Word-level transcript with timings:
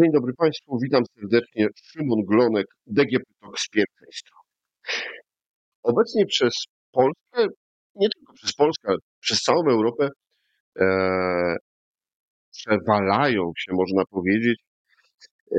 Dzień 0.00 0.12
dobry 0.12 0.32
Państwu, 0.34 0.78
witam 0.82 1.02
serdecznie. 1.14 1.66
Szymon 1.76 2.18
Glonek, 2.28 2.66
DGP 2.86 3.24
Talk 3.40 3.58
z 3.58 3.68
pierwszej 3.68 4.08
strony. 4.12 4.48
Obecnie 5.82 6.26
przez 6.26 6.54
Polskę, 6.92 7.46
nie 7.94 8.08
tylko 8.08 8.32
przez 8.32 8.52
Polskę, 8.52 8.88
ale 8.88 8.98
przez 9.20 9.42
całą 9.42 9.62
Europę 9.70 10.08
e, 10.80 10.86
przewalają 12.50 13.52
się, 13.56 13.72
można 13.72 14.02
powiedzieć, 14.10 14.60
e, 15.52 15.56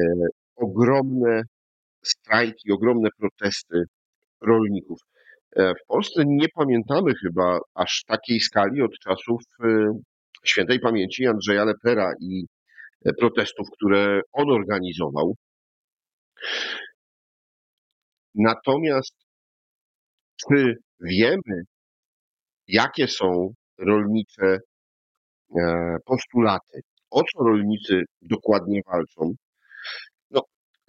ogromne 0.55 1.41
strajki, 2.03 2.71
ogromne 2.71 3.09
protesty 3.19 3.83
rolników. 4.41 4.99
E, 5.55 5.73
w 5.73 5.87
Polsce 5.87 6.23
nie 6.25 6.47
pamiętamy 6.55 7.13
chyba 7.23 7.59
aż 7.73 8.03
takiej 8.07 8.39
skali 8.39 8.81
od 8.81 8.91
czasów 9.03 9.41
e, 9.63 9.67
świętej 10.45 10.79
pamięci 10.79 11.27
Andrzeja 11.27 11.65
Lepera 11.65 12.11
i 12.21 12.45
protestów, 13.19 13.67
które 13.73 14.21
on 14.31 14.49
organizował. 14.49 15.35
Natomiast 18.35 19.15
czy 20.41 20.75
wiemy, 20.99 21.61
jakie 22.67 23.07
są 23.07 23.53
rolnicze 23.77 24.57
e, 25.59 25.97
postulaty, 26.05 26.81
o 27.09 27.23
co 27.23 27.43
rolnicy 27.43 28.01
dokładnie 28.21 28.81
walczą? 28.87 29.33
No, 30.31 30.41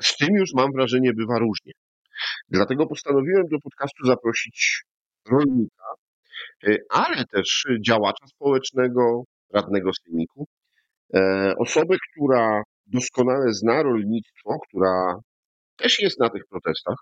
z 0.03 0.17
tym 0.17 0.35
już 0.35 0.51
mam 0.55 0.73
wrażenie 0.73 1.13
bywa 1.13 1.39
różnie. 1.39 1.73
Dlatego 2.49 2.87
postanowiłem 2.87 3.45
do 3.51 3.59
podcastu 3.59 4.07
zaprosić 4.07 4.83
rolnika, 5.31 5.85
e, 6.67 6.77
ale 6.91 7.25
też 7.25 7.65
działacza 7.87 8.27
społecznego, 8.27 9.25
radnego 9.55 9.91
sejmiku, 9.95 10.47
E, 10.47 10.62
osobę, 11.59 11.97
która 12.11 12.63
doskonale 12.87 13.53
zna 13.53 13.83
rolnictwo, 13.83 14.59
która 14.69 15.15
też 15.77 16.03
jest 16.03 16.21
na 16.21 16.31
tych 16.31 16.43
protestach, 16.51 16.97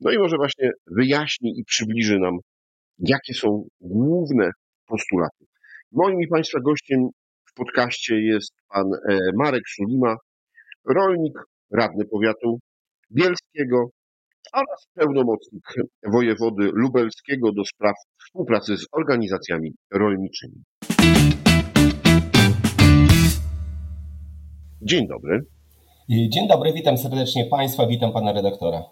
no 0.00 0.10
i 0.10 0.18
może 0.18 0.36
właśnie 0.36 0.70
wyjaśni 0.86 1.58
i 1.58 1.64
przybliży 1.64 2.18
nam, 2.18 2.38
jakie 2.98 3.34
są 3.34 3.68
główne 3.80 4.50
postulaty. 4.86 5.44
Moim 5.92 6.22
i 6.22 6.28
Państwa 6.28 6.60
gościem 6.60 7.00
w 7.50 7.54
podcaście 7.54 8.14
jest 8.20 8.52
pan 8.68 8.86
e, 9.08 9.18
Marek 9.36 9.62
Sulima, 9.68 10.16
rolnik, 10.88 11.38
radny 11.72 12.04
powiatu 12.04 12.58
bielskiego 13.12 13.90
oraz 14.52 14.86
pełnomocnik 14.94 15.64
wojewody 16.12 16.70
lubelskiego 16.72 17.52
do 17.52 17.64
spraw 17.64 17.94
współpracy 18.24 18.76
z 18.76 18.86
organizacjami 18.92 19.74
rolniczymi. 19.92 20.62
Dzień 24.82 25.08
dobry. 25.08 25.46
Dzień 26.08 26.48
dobry, 26.48 26.72
witam 26.72 26.98
serdecznie 26.98 27.44
Państwa, 27.44 27.86
witam 27.86 28.12
Pana 28.12 28.32
redaktora. 28.32 28.82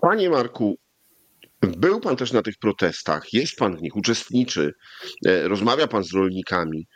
Panie 0.00 0.30
Marku, 0.30 0.74
był 1.60 2.00
Pan 2.00 2.16
też 2.16 2.32
na 2.32 2.42
tych 2.42 2.54
protestach, 2.58 3.32
jest 3.32 3.56
Pan 3.56 3.76
w 3.76 3.82
nich, 3.82 3.96
uczestniczy, 3.96 4.72
e, 5.26 5.48
rozmawia 5.48 5.86
Pan 5.86 6.04
z 6.04 6.14
rolnikami. 6.14 6.86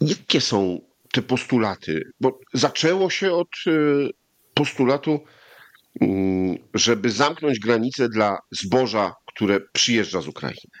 Jakie 0.00 0.40
są 0.40 0.78
te 1.12 1.22
postulaty? 1.22 2.02
Bo 2.20 2.38
zaczęło 2.54 3.10
się 3.10 3.32
od 3.32 3.48
e, 3.66 3.70
postulatu, 4.54 5.20
mm, 6.00 6.56
żeby 6.74 7.10
zamknąć 7.10 7.58
granice 7.58 8.08
dla 8.08 8.38
zboża, 8.50 9.14
które 9.26 9.60
przyjeżdża 9.72 10.20
z 10.20 10.28
Ukrainy. 10.28 10.79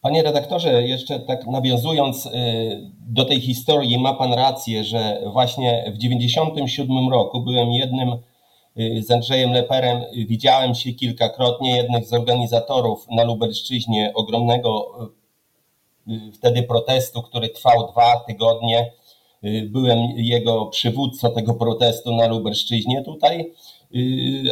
Panie 0.00 0.22
redaktorze, 0.22 0.82
jeszcze 0.82 1.20
tak 1.20 1.46
nawiązując 1.46 2.26
y, 2.26 2.30
do 3.00 3.24
tej 3.24 3.40
historii, 3.40 3.98
ma 3.98 4.14
Pan 4.14 4.32
rację, 4.32 4.84
że 4.84 5.22
właśnie 5.32 5.84
w 5.94 5.98
1997 5.98 7.08
roku 7.10 7.40
byłem 7.40 7.72
jednym 7.72 8.08
y, 8.78 9.02
z 9.02 9.10
Andrzejem 9.10 9.52
Leperem, 9.52 10.02
widziałem 10.28 10.74
się 10.74 10.92
kilkakrotnie, 10.92 11.76
jednych 11.76 12.06
z 12.06 12.12
organizatorów 12.12 13.06
na 13.10 13.24
Lubelszczyźnie 13.24 14.12
ogromnego 14.14 14.92
y, 16.08 16.32
wtedy 16.32 16.62
protestu, 16.62 17.22
który 17.22 17.48
trwał 17.48 17.92
dwa 17.92 18.20
tygodnie. 18.26 18.92
Byłem 19.66 19.98
jego 20.16 20.66
przywódcą 20.66 21.30
tego 21.30 21.54
protestu 21.54 22.16
na 22.16 22.26
Lubelszczyźnie 22.26 23.02
tutaj 23.02 23.52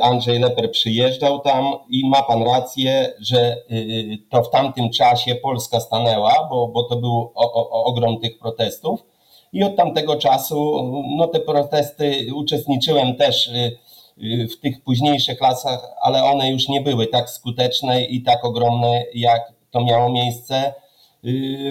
Andrzej 0.02 0.38
Leper 0.38 0.70
przyjeżdżał 0.70 1.38
tam 1.40 1.64
i 1.90 2.08
ma 2.08 2.22
pan 2.22 2.42
rację, 2.42 3.12
że 3.20 3.56
y, 3.70 4.18
to 4.30 4.42
w 4.42 4.50
tamtym 4.50 4.90
czasie 4.90 5.34
Polska 5.34 5.80
stanęła, 5.80 6.46
bo, 6.50 6.68
bo 6.68 6.82
to 6.82 6.96
był 6.96 7.32
o, 7.34 7.52
o, 7.52 7.84
ogrom 7.84 8.20
tych 8.20 8.38
protestów. 8.38 9.00
I 9.52 9.64
od 9.64 9.76
tamtego 9.76 10.16
czasu, 10.16 10.82
no 11.16 11.26
te 11.26 11.40
protesty 11.40 12.26
uczestniczyłem 12.34 13.16
też 13.16 13.48
y, 13.48 13.78
w 14.48 14.60
tych 14.60 14.82
późniejszych 14.82 15.40
latach, 15.40 15.80
ale 16.02 16.24
one 16.24 16.50
już 16.50 16.68
nie 16.68 16.80
były 16.80 17.06
tak 17.06 17.30
skuteczne 17.30 18.04
i 18.04 18.22
tak 18.22 18.44
ogromne, 18.44 19.04
jak 19.14 19.52
to 19.70 19.84
miało 19.84 20.10
miejsce 20.10 20.74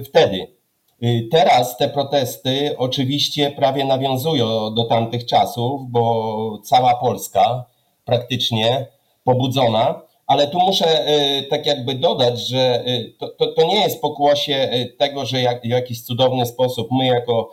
wtedy. 0.05 0.56
Y, 1.03 1.27
teraz 1.31 1.77
te 1.77 1.89
protesty 1.89 2.75
oczywiście 2.77 3.51
prawie 3.51 3.85
nawiązują 3.85 4.73
do 4.73 4.83
tamtych 4.83 5.25
czasów, 5.25 5.81
bo 5.89 6.59
cała 6.63 6.95
Polska 6.95 7.65
praktycznie 8.05 8.87
pobudzona, 9.23 10.01
ale 10.27 10.47
tu 10.47 10.59
muszę 10.59 11.07
y, 11.09 11.43
tak 11.43 11.65
jakby 11.65 11.95
dodać, 11.95 12.47
że 12.47 12.87
y, 12.87 13.13
to, 13.19 13.27
to, 13.27 13.47
to 13.47 13.67
nie 13.67 13.81
jest 13.81 14.01
pokłosie 14.01 14.69
tego, 14.97 15.25
że 15.25 15.41
jak, 15.41 15.61
w 15.61 15.65
jakiś 15.65 16.01
cudowny 16.01 16.45
sposób 16.45 16.87
my 16.91 17.05
jako 17.05 17.49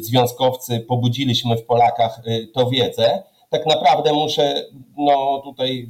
związkowcy 0.00 0.80
pobudziliśmy 0.80 1.56
w 1.56 1.64
Polakach 1.64 2.20
to 2.54 2.70
wiedzę. 2.70 3.22
Tak 3.50 3.66
naprawdę 3.66 4.12
muszę 4.12 4.64
no 4.96 5.40
tutaj 5.44 5.88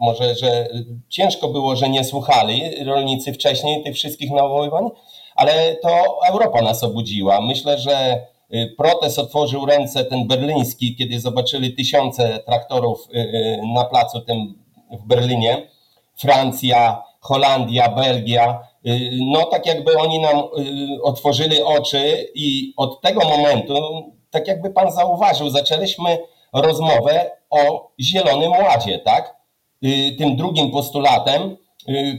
może, 0.00 0.34
że 0.34 0.68
ciężko 1.08 1.48
było, 1.48 1.76
że 1.76 1.88
nie 1.88 2.04
słuchali 2.04 2.84
rolnicy 2.84 3.32
wcześniej 3.32 3.82
tych 3.82 3.94
wszystkich 3.94 4.30
nawoływań, 4.30 4.90
ale 5.42 5.76
to 5.76 6.18
Europa 6.28 6.62
nas 6.62 6.84
obudziła. 6.84 7.40
Myślę, 7.40 7.78
że 7.78 8.26
y, 8.54 8.74
protest 8.78 9.18
otworzył 9.18 9.66
ręce 9.66 10.04
ten 10.04 10.26
berliński, 10.26 10.96
kiedy 10.96 11.20
zobaczyli 11.20 11.74
tysiące 11.74 12.38
traktorów 12.38 13.08
y, 13.14 13.18
y, 13.18 13.60
na 13.74 13.84
placu 13.84 14.20
tym 14.20 14.54
w 14.90 15.06
Berlinie. 15.06 15.68
Francja, 16.16 17.02
Holandia, 17.20 17.88
Belgia. 17.88 18.60
No 19.32 19.44
tak 19.44 19.66
jakby 19.66 19.98
oni 19.98 20.18
nam 20.18 20.42
otworzyli 21.02 21.62
oczy 21.62 22.30
i 22.34 22.74
od 22.76 23.00
tego 23.00 23.20
momentu, 23.28 23.74
tak 24.30 24.48
jakby 24.48 24.70
pan 24.70 24.92
zauważył, 24.92 25.50
zaczęliśmy 25.50 26.18
rozmowę 26.52 27.30
o 27.50 27.90
Zielonym 28.00 28.50
Ładzie, 28.50 28.98
tak? 28.98 29.36
Tym 30.18 30.36
drugim 30.36 30.70
postulatem, 30.70 31.56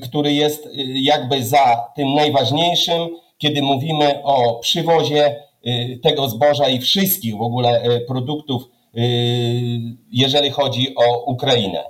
który 0.04 0.34
jest 0.34 0.66
y, 0.66 0.72
jakby 0.94 1.44
za 1.44 1.78
tym 1.96 2.14
najważniejszym, 2.14 3.10
kiedy 3.38 3.62
mówimy 3.62 4.24
o 4.24 4.60
przywozie 4.60 5.36
y, 5.68 6.00
tego 6.04 6.30
zboża 6.30 6.70
i 6.70 6.80
wszystkich 6.80 7.38
w 7.38 7.42
ogóle 7.42 7.82
produktów, 8.08 8.64
jeżeli 10.12 10.50
chodzi 10.50 10.96
o 10.96 11.32
Ukrainę. 11.32 11.84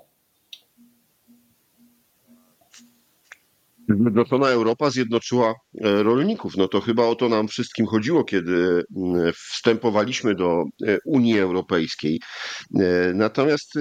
Zjednoczona 3.90 4.48
Europa 4.48 4.90
zjednoczyła 4.90 5.50
e, 5.50 6.04
rolników. 6.04 6.58
No 6.58 6.68
to 6.68 6.82
chyba 6.82 7.06
o 7.06 7.16
to 7.16 7.30
nam 7.30 7.48
wszystkim 7.48 7.86
chodziło, 7.86 8.24
kiedy 8.24 8.84
wstępowaliśmy 9.36 10.36
do 10.36 10.64
e, 10.88 10.98
Unii 11.06 11.40
Europejskiej. 11.40 12.20
E, 12.76 13.14
natomiast 13.14 13.74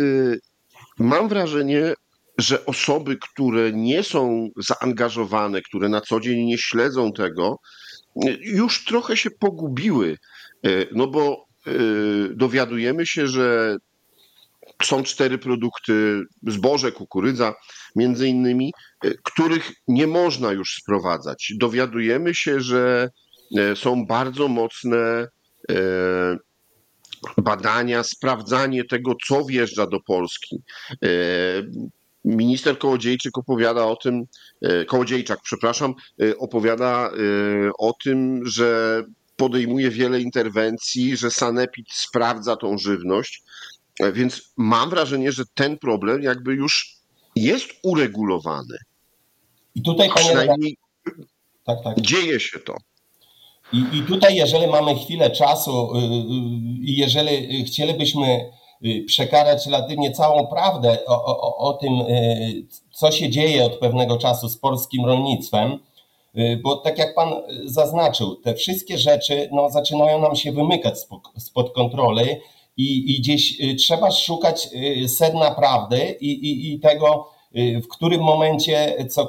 mam 0.98 1.28
wrażenie, 1.28 1.94
że 2.38 2.66
osoby, 2.66 3.16
które 3.16 3.72
nie 3.72 4.02
są 4.02 4.48
zaangażowane, 4.56 5.62
które 5.62 5.88
na 5.88 6.00
co 6.00 6.20
dzień 6.20 6.44
nie 6.44 6.58
śledzą 6.58 7.12
tego, 7.12 7.58
już 8.40 8.84
trochę 8.84 9.16
się 9.16 9.30
pogubiły. 9.30 10.18
E, 10.64 10.68
no 10.92 11.06
bo 11.06 11.46
e, 11.66 11.70
dowiadujemy 12.34 13.06
się, 13.06 13.26
że 13.26 13.76
są 14.82 15.02
cztery 15.02 15.38
produkty, 15.38 16.22
zboże, 16.46 16.92
kukurydza, 16.92 17.54
między 17.96 18.28
innymi, 18.28 18.72
e, 19.04 19.10
których 19.22 19.72
nie 19.88 20.06
można 20.06 20.52
już 20.52 20.74
sprowadzać. 20.82 21.52
Dowiadujemy 21.56 22.34
się, 22.34 22.60
że 22.60 23.08
są 23.74 24.06
bardzo 24.06 24.48
mocne 24.48 25.28
badania, 27.38 28.02
sprawdzanie 28.02 28.84
tego, 28.84 29.12
co 29.26 29.44
wjeżdża 29.44 29.86
do 29.86 30.00
Polski. 30.00 30.62
Minister 32.24 32.78
Kołodziejczyk 32.78 33.38
opowiada 33.38 33.86
o 33.86 33.96
tym, 33.96 34.24
e, 34.62 34.84
Kołodziejczak, 34.84 35.40
przepraszam, 35.42 35.94
e, 36.22 36.38
opowiada 36.38 37.10
e, 37.10 37.12
o 37.78 37.92
tym, 38.04 38.46
że 38.46 39.02
podejmuje 39.36 39.90
wiele 39.90 40.20
interwencji, 40.20 41.16
że 41.16 41.30
Sanepid 41.30 41.86
sprawdza 41.92 42.56
tą 42.56 42.78
żywność. 42.78 43.42
Więc 44.12 44.52
mam 44.56 44.90
wrażenie, 44.90 45.32
że 45.32 45.42
ten 45.54 45.78
problem 45.78 46.22
jakby 46.22 46.54
już 46.54 46.96
jest 47.36 47.68
uregulowany. 47.82 48.76
I 49.74 49.82
tutaj, 49.82 50.08
panie 50.08 50.26
Przynajmniej 50.26 50.76
tak, 51.64 51.78
tak. 51.84 52.00
dzieje 52.00 52.40
się 52.40 52.58
to. 52.58 52.76
I, 53.72 53.84
I 53.92 54.02
tutaj, 54.02 54.36
jeżeli 54.36 54.66
mamy 54.66 54.94
chwilę 54.94 55.30
czasu 55.30 55.92
i 56.82 56.96
jeżeli 56.96 57.64
chcielibyśmy 57.64 58.50
przekazać 59.06 59.66
relatywnie 59.66 60.10
całą 60.10 60.46
prawdę 60.46 60.98
o, 61.06 61.24
o, 61.24 61.56
o 61.56 61.72
tym, 61.72 61.92
co 62.92 63.10
się 63.10 63.30
dzieje 63.30 63.64
od 63.64 63.78
pewnego 63.78 64.18
czasu 64.18 64.48
z 64.48 64.58
polskim 64.58 65.04
rolnictwem, 65.06 65.78
bo 66.62 66.76
tak 66.76 66.98
jak 66.98 67.14
Pan 67.14 67.32
zaznaczył, 67.64 68.36
te 68.36 68.54
wszystkie 68.54 68.98
rzeczy 68.98 69.48
no, 69.52 69.70
zaczynają 69.70 70.20
nam 70.20 70.36
się 70.36 70.52
wymykać 70.52 70.98
spod, 70.98 71.20
spod 71.38 71.72
kontroli 71.72 72.26
i, 72.76 73.14
i 73.14 73.20
gdzieś 73.20 73.58
trzeba 73.78 74.10
szukać 74.10 74.68
sedna 75.06 75.50
prawdy 75.50 76.16
i, 76.20 76.30
i, 76.30 76.72
i 76.72 76.80
tego, 76.80 77.28
w 77.54 77.88
którym 77.88 78.20
momencie 78.20 79.06
co, 79.10 79.28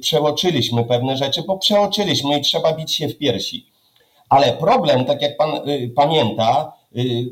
przeoczyliśmy 0.00 0.84
pewne 0.84 1.16
rzeczy, 1.16 1.42
bo 1.42 1.58
przeoczyliśmy 1.58 2.38
i 2.38 2.42
trzeba 2.42 2.72
bić 2.72 2.94
się 2.94 3.08
w 3.08 3.18
piersi. 3.18 3.66
Ale 4.28 4.52
problem, 4.52 5.04
tak 5.04 5.22
jak 5.22 5.36
pan 5.36 5.50
pamięta, 5.96 6.72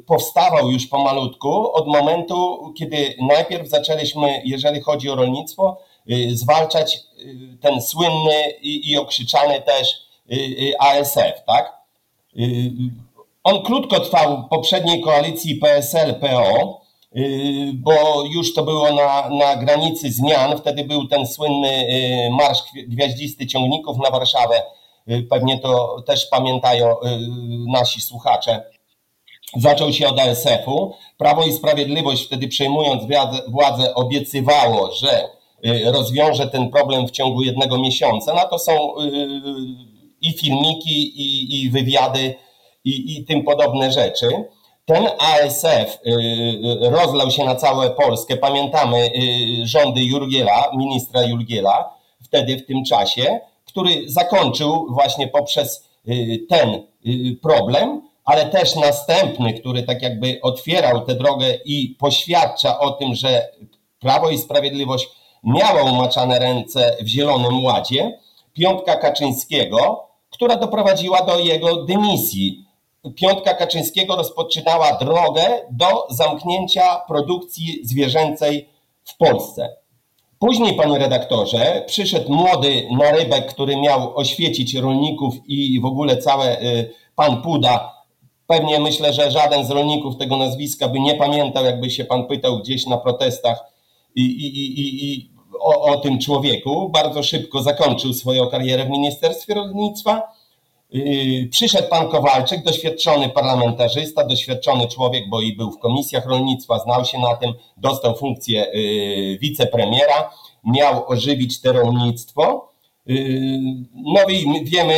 powstawał 0.06 0.70
już 0.70 0.86
pomalutku 0.86 1.72
od 1.72 1.86
momentu, 1.86 2.72
kiedy 2.78 3.14
najpierw 3.28 3.68
zaczęliśmy, 3.68 4.42
jeżeli 4.44 4.80
chodzi 4.80 5.10
o 5.10 5.14
rolnictwo, 5.14 5.78
zwalczać 6.32 7.00
ten 7.60 7.82
słynny 7.82 8.50
i, 8.62 8.90
i 8.90 8.98
okrzyczany 8.98 9.62
też 9.62 10.02
ASF, 10.78 11.44
tak? 11.46 11.72
On 13.44 13.62
krótko 13.62 14.00
trwał 14.00 14.42
w 14.42 14.48
poprzedniej 14.48 15.00
koalicji 15.00 15.60
PSL-PO, 15.60 16.80
bo 17.74 18.24
już 18.30 18.54
to 18.54 18.62
było 18.62 18.92
na, 18.92 19.28
na 19.28 19.56
granicy 19.56 20.12
zmian. 20.12 20.58
Wtedy 20.58 20.84
był 20.84 21.08
ten 21.08 21.26
słynny 21.26 21.86
marsz 22.30 22.62
gwiaździsty 22.88 23.46
ciągników 23.46 23.98
na 23.98 24.10
Warszawę. 24.10 24.62
Pewnie 25.30 25.58
to 25.58 26.02
też 26.06 26.26
pamiętają 26.26 26.96
nasi 27.66 28.00
słuchacze. 28.00 28.73
Zaczął 29.56 29.92
się 29.92 30.08
od 30.08 30.20
ASF-u. 30.20 30.94
Prawo 31.18 31.44
i 31.44 31.52
Sprawiedliwość 31.52 32.26
wtedy 32.26 32.48
przejmując 32.48 33.02
władzę 33.48 33.94
obiecywało, 33.94 34.92
że 34.92 35.28
rozwiąże 35.84 36.46
ten 36.46 36.70
problem 36.70 37.08
w 37.08 37.10
ciągu 37.10 37.42
jednego 37.42 37.78
miesiąca. 37.78 38.34
Na 38.34 38.44
to 38.44 38.58
są 38.58 38.72
i 40.20 40.32
filmiki, 40.32 41.20
i, 41.20 41.62
i 41.62 41.70
wywiady, 41.70 42.34
i, 42.84 43.16
i 43.16 43.24
tym 43.24 43.42
podobne 43.42 43.92
rzeczy. 43.92 44.28
Ten 44.84 45.06
ASF 45.18 45.98
rozlał 46.80 47.30
się 47.30 47.44
na 47.44 47.54
całą 47.54 47.90
Polskę. 47.90 48.36
Pamiętamy 48.36 49.10
rządy 49.62 50.04
Jurgiela, 50.04 50.70
ministra 50.76 51.22
Jurgiela, 51.22 51.94
wtedy 52.22 52.56
w 52.56 52.66
tym 52.66 52.84
czasie, 52.84 53.40
który 53.64 53.90
zakończył 54.06 54.86
właśnie 54.90 55.28
poprzez 55.28 55.88
ten 56.48 56.82
problem, 57.42 58.02
ale 58.24 58.46
też 58.46 58.76
następny, 58.76 59.54
który 59.54 59.82
tak 59.82 60.02
jakby 60.02 60.38
otwierał 60.42 61.00
tę 61.00 61.14
drogę 61.14 61.58
i 61.64 61.96
poświadcza 61.98 62.78
o 62.78 62.90
tym, 62.90 63.14
że 63.14 63.48
Prawo 64.00 64.30
i 64.30 64.38
Sprawiedliwość 64.38 65.08
miała 65.44 65.82
umaczane 65.82 66.38
ręce 66.38 66.96
w 67.00 67.06
Zielonym 67.06 67.64
Ładzie, 67.64 68.18
piątka 68.52 68.96
Kaczyńskiego, 68.96 70.08
która 70.30 70.56
doprowadziła 70.56 71.22
do 71.22 71.38
jego 71.38 71.84
dymisji. 71.84 72.64
Piątka 73.14 73.54
Kaczyńskiego 73.54 74.16
rozpoczynała 74.16 74.92
drogę 74.92 75.42
do 75.70 76.06
zamknięcia 76.10 76.96
produkcji 77.08 77.80
zwierzęcej 77.82 78.68
w 79.04 79.16
Polsce. 79.16 79.76
Później, 80.38 80.74
panie 80.74 80.98
redaktorze, 80.98 81.84
przyszedł 81.86 82.34
młody 82.34 82.88
narybek, 82.90 83.46
który 83.46 83.76
miał 83.76 84.16
oświecić 84.16 84.74
rolników 84.74 85.34
i 85.46 85.80
w 85.80 85.84
ogóle 85.84 86.16
całe 86.16 86.56
pan 87.16 87.42
Puda. 87.42 88.03
Pewnie 88.46 88.80
myślę, 88.80 89.12
że 89.12 89.30
żaden 89.30 89.66
z 89.66 89.70
rolników 89.70 90.16
tego 90.16 90.36
nazwiska 90.36 90.88
by 90.88 91.00
nie 91.00 91.14
pamiętał, 91.14 91.64
jakby 91.64 91.90
się 91.90 92.04
pan 92.04 92.26
pytał 92.26 92.58
gdzieś 92.58 92.86
na 92.86 92.96
protestach 92.96 93.64
i, 94.14 94.22
i, 94.22 94.46
i, 94.46 95.12
i 95.12 95.30
o, 95.60 95.82
o 95.82 95.96
tym 95.96 96.18
człowieku. 96.18 96.88
Bardzo 96.88 97.22
szybko 97.22 97.62
zakończył 97.62 98.12
swoją 98.12 98.46
karierę 98.46 98.84
w 98.84 98.90
Ministerstwie 98.90 99.54
Rolnictwa. 99.54 100.22
Przyszedł 101.50 101.88
pan 101.88 102.08
Kowalczyk, 102.08 102.64
doświadczony 102.64 103.28
parlamentarzysta, 103.28 104.24
doświadczony 104.24 104.88
człowiek, 104.88 105.28
bo 105.28 105.40
i 105.40 105.56
był 105.56 105.70
w 105.70 105.78
komisjach 105.78 106.26
rolnictwa, 106.26 106.78
znał 106.78 107.04
się 107.04 107.18
na 107.18 107.36
tym, 107.36 107.52
dostał 107.76 108.16
funkcję 108.16 108.66
wicepremiera, 109.40 110.30
miał 110.64 111.08
ożywić 111.08 111.60
to 111.60 111.72
rolnictwo. 111.72 112.73
No 113.94 114.20
i 114.28 114.64
wiemy, 114.64 114.94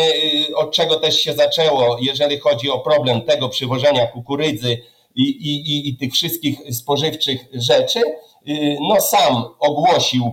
od 0.56 0.72
czego 0.72 0.96
też 0.96 1.20
się 1.20 1.32
zaczęło, 1.32 1.96
jeżeli 2.00 2.38
chodzi 2.38 2.70
o 2.70 2.78
problem 2.78 3.20
tego 3.20 3.48
przywożenia 3.48 4.06
kukurydzy 4.06 4.82
i, 5.14 5.22
i, 5.22 5.88
i 5.88 5.96
tych 5.96 6.12
wszystkich 6.12 6.58
spożywczych 6.74 7.48
rzeczy. 7.52 8.00
No 8.80 9.00
sam 9.00 9.44
ogłosił 9.58 10.32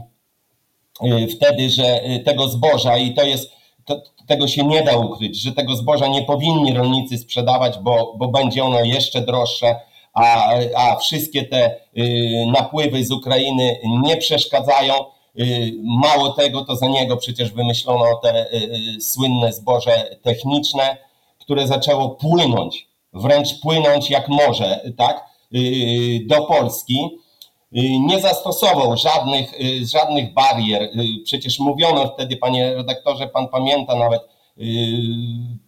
wtedy, 1.36 1.70
że 1.70 2.02
tego 2.26 2.48
zboża 2.48 2.98
i 2.98 3.14
to 3.14 3.24
jest 3.24 3.52
to, 3.86 4.02
tego 4.28 4.48
się 4.48 4.66
nie 4.66 4.84
da 4.84 4.98
ukryć, 4.98 5.42
że 5.42 5.52
tego 5.52 5.76
zboża 5.76 6.08
nie 6.08 6.24
powinni 6.24 6.74
rolnicy 6.74 7.18
sprzedawać, 7.18 7.78
bo, 7.80 8.16
bo 8.18 8.28
będzie 8.28 8.64
ono 8.64 8.84
jeszcze 8.84 9.22
droższe, 9.22 9.76
a, 10.14 10.54
a 10.76 10.96
wszystkie 10.96 11.44
te 11.44 11.76
y, 11.98 12.46
napływy 12.52 13.06
z 13.06 13.12
Ukrainy 13.12 13.80
nie 14.04 14.18
przeszkadzają. 14.18 14.94
Y, 15.40 15.74
mało 15.84 16.30
tego, 16.30 16.66
to 16.66 16.76
za 16.76 16.88
niego 16.88 17.18
przecież 17.18 17.52
wymyślono 17.52 18.06
te 18.24 18.54
y, 18.54 19.02
słynne 19.02 19.54
zboże 19.54 20.18
techniczne, 20.22 20.98
które 21.40 21.68
zaczęło 21.68 22.10
płynąć, 22.10 22.88
wręcz 23.14 23.60
płynąć 23.60 24.10
jak 24.10 24.30
morze, 24.30 24.92
tak, 24.98 25.34
do 26.26 26.46
Polski 26.46 27.10
nie 28.00 28.20
zastosował 28.20 28.98
żadnych, 28.98 29.54
żadnych 29.92 30.34
barier. 30.34 30.90
Przecież 31.24 31.60
mówiono 31.60 32.08
wtedy, 32.08 32.38
panie 32.38 32.76
redaktorze, 32.76 33.28
pan 33.28 33.48
pamięta 33.48 33.96
nawet 33.96 34.22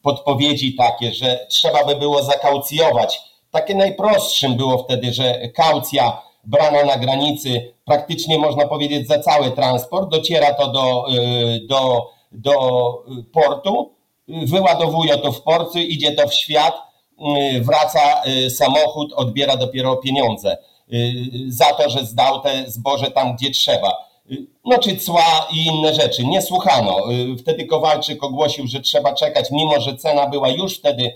podpowiedzi 0.02 0.76
takie, 0.76 1.14
że 1.14 1.46
trzeba 1.50 1.86
by 1.86 1.96
było 1.96 2.24
zakaucjować. 2.24 3.22
Takie 3.52 3.76
najprostszym 3.76 4.56
było 4.56 4.78
wtedy, 4.78 5.14
że 5.14 5.50
kaucja 5.50 6.22
brana 6.46 6.84
na 6.84 6.98
granicy, 6.98 7.74
praktycznie 7.86 8.40
można 8.40 8.68
powiedzieć 8.68 9.08
za 9.08 9.20
cały 9.20 9.52
transport, 9.52 10.10
dociera 10.10 10.54
to 10.54 10.68
do, 10.68 11.06
do, 11.68 12.12
do 12.32 12.54
portu, 13.34 13.92
wyładowuje 14.28 15.18
to 15.18 15.32
w 15.32 15.42
porcie, 15.42 15.84
idzie 15.84 16.12
to 16.12 16.28
w 16.28 16.34
świat, 16.34 16.74
wraca 17.62 18.22
samochód, 18.50 19.14
odbiera 19.14 19.58
dopiero 19.58 19.96
pieniądze 19.96 20.58
za 21.48 21.66
to, 21.66 21.90
że 21.90 22.06
zdał 22.06 22.42
te 22.42 22.72
zboże 22.72 23.12
tam, 23.12 23.36
gdzie 23.36 23.52
trzeba. 23.52 24.06
No 24.66 24.78
czy 24.78 24.98
cła 24.98 25.48
i 25.54 25.66
inne 25.66 25.94
rzeczy. 25.94 26.26
Nie 26.26 26.42
słuchano. 26.42 26.98
Wtedy 27.40 27.66
Kowalczyk 27.66 28.24
ogłosił, 28.24 28.68
że 28.68 28.80
trzeba 28.80 29.14
czekać, 29.14 29.52
mimo 29.52 29.80
że 29.80 29.98
cena 29.98 30.28
była 30.28 30.50
już 30.50 30.78
wtedy 30.78 31.14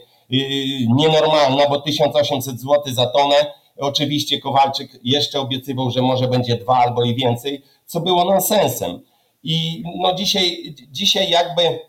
nienormalna, 0.98 1.70
bo 1.70 1.82
1800 1.82 2.60
zł 2.60 2.84
za 2.86 3.06
tonę. 3.06 3.36
Oczywiście 3.80 4.40
Kowalczyk 4.40 5.00
jeszcze 5.04 5.40
obiecywał, 5.40 5.92
że 5.92 6.02
może 6.02 6.28
będzie 6.28 6.56
dwa 6.56 6.78
albo 6.78 7.04
i 7.04 7.16
więcej, 7.16 7.64
co 7.86 8.00
było 8.00 8.26
nonsensem. 8.26 9.02
I 9.44 9.84
no 9.98 10.14
dzisiaj, 10.14 10.76
dzisiaj 10.92 11.30
jakby 11.30 11.80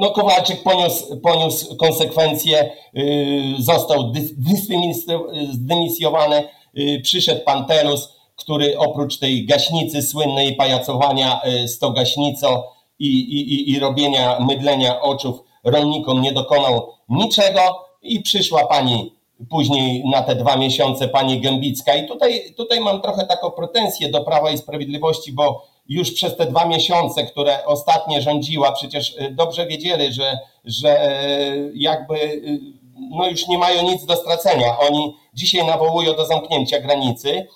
no 0.00 0.10
Kowalczyk 0.10 0.62
poniósł, 0.62 1.20
poniósł 1.20 1.76
konsekwencje, 1.76 2.70
został 3.58 4.12
zdymisjowany, 5.52 6.48
przyszedł 7.02 7.44
pan 7.44 7.66
Telus, 7.66 8.08
który 8.36 8.78
oprócz 8.78 9.18
tej 9.18 9.46
gaśnicy 9.46 10.02
słynnej 10.02 10.56
pajacowania 10.56 11.40
z 11.66 11.78
tą 11.78 11.90
gaśnicą 11.90 12.62
i, 12.98 13.06
i, 13.06 13.70
i 13.70 13.78
robienia, 13.78 14.38
mydlenia 14.40 15.00
oczów 15.00 15.42
rolnikom 15.64 16.22
nie 16.22 16.32
dokonał 16.32 16.92
niczego 17.08 17.60
i 18.02 18.20
przyszła 18.22 18.66
pani 18.66 19.12
później 19.50 20.04
na 20.10 20.22
te 20.22 20.34
dwa 20.34 20.56
miesiące 20.56 21.08
pani 21.08 21.40
Gębicka 21.40 21.94
i 21.94 22.08
tutaj, 22.08 22.54
tutaj 22.56 22.80
mam 22.80 23.02
trochę 23.02 23.26
taką 23.26 23.50
pretensję 23.50 24.08
do 24.08 24.24
Prawa 24.24 24.50
i 24.50 24.58
Sprawiedliwości, 24.58 25.32
bo 25.32 25.66
już 25.88 26.12
przez 26.12 26.36
te 26.36 26.46
dwa 26.46 26.66
miesiące, 26.66 27.24
które 27.24 27.66
ostatnie 27.66 28.22
rządziła, 28.22 28.72
przecież 28.72 29.16
dobrze 29.30 29.66
wiedzieli, 29.66 30.12
że, 30.12 30.38
że 30.64 31.20
jakby 31.74 32.42
no 33.10 33.28
już 33.28 33.48
nie 33.48 33.58
mają 33.58 33.82
nic 33.82 34.04
do 34.04 34.16
stracenia. 34.16 34.78
Oni 34.78 35.14
dzisiaj 35.34 35.66
nawołują 35.66 36.14
do 36.14 36.26
zamknięcia 36.26 36.80
granicy. 36.80 37.46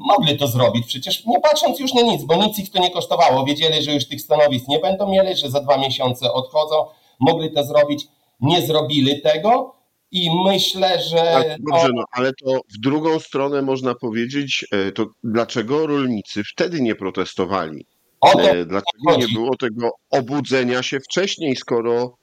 Mogli 0.00 0.38
to 0.38 0.46
zrobić, 0.46 0.86
przecież 0.86 1.26
nie 1.26 1.40
patrząc 1.40 1.80
już 1.80 1.94
na 1.94 2.02
nic, 2.02 2.24
bo 2.24 2.34
nic 2.34 2.58
ich 2.58 2.70
to 2.70 2.78
nie 2.78 2.90
kosztowało. 2.90 3.44
Wiedzieli, 3.44 3.82
że 3.82 3.92
już 3.92 4.08
tych 4.08 4.20
stanowisk 4.20 4.68
nie 4.68 4.78
będą 4.78 5.10
mieli, 5.10 5.36
że 5.36 5.50
za 5.50 5.60
dwa 5.60 5.76
miesiące 5.76 6.32
odchodzą. 6.32 6.74
Mogli 7.20 7.50
to 7.50 7.64
zrobić, 7.64 8.06
nie 8.40 8.62
zrobili 8.62 9.20
tego. 9.20 9.74
I 10.12 10.30
myślę, 10.44 11.02
że. 11.02 11.16
Tak, 11.16 11.46
dobrze, 11.70 11.88
no, 11.94 12.04
ale 12.12 12.32
to 12.44 12.60
w 12.74 12.80
drugą 12.80 13.18
stronę 13.18 13.62
można 13.62 13.94
powiedzieć, 13.94 14.66
to 14.94 15.06
dlaczego 15.24 15.86
rolnicy 15.86 16.42
wtedy 16.52 16.80
nie 16.80 16.94
protestowali? 16.94 17.86
To 18.32 18.38
Dlaczego 18.66 19.16
nie 19.18 19.34
było 19.34 19.56
tego 19.56 19.90
obudzenia 20.10 20.82
się 20.82 21.00
wcześniej, 21.00 21.56
skoro 21.56 22.14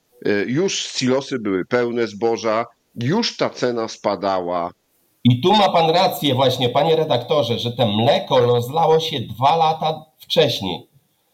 już 0.46 0.74
silosy 0.74 1.38
były 1.38 1.64
pełne 1.64 2.06
zboża, 2.06 2.66
już 2.94 3.36
ta 3.36 3.50
cena 3.50 3.88
spadała. 3.88 4.70
I 5.24 5.40
tu 5.40 5.52
ma 5.52 5.68
pan 5.68 5.90
rację 5.90 6.34
właśnie, 6.34 6.68
panie 6.68 6.96
redaktorze, 6.96 7.58
że 7.58 7.72
te 7.72 7.86
mleko 7.86 8.40
rozlało 8.40 9.00
się 9.00 9.20
dwa 9.20 9.56
lata 9.56 10.04
wcześniej. 10.18 10.86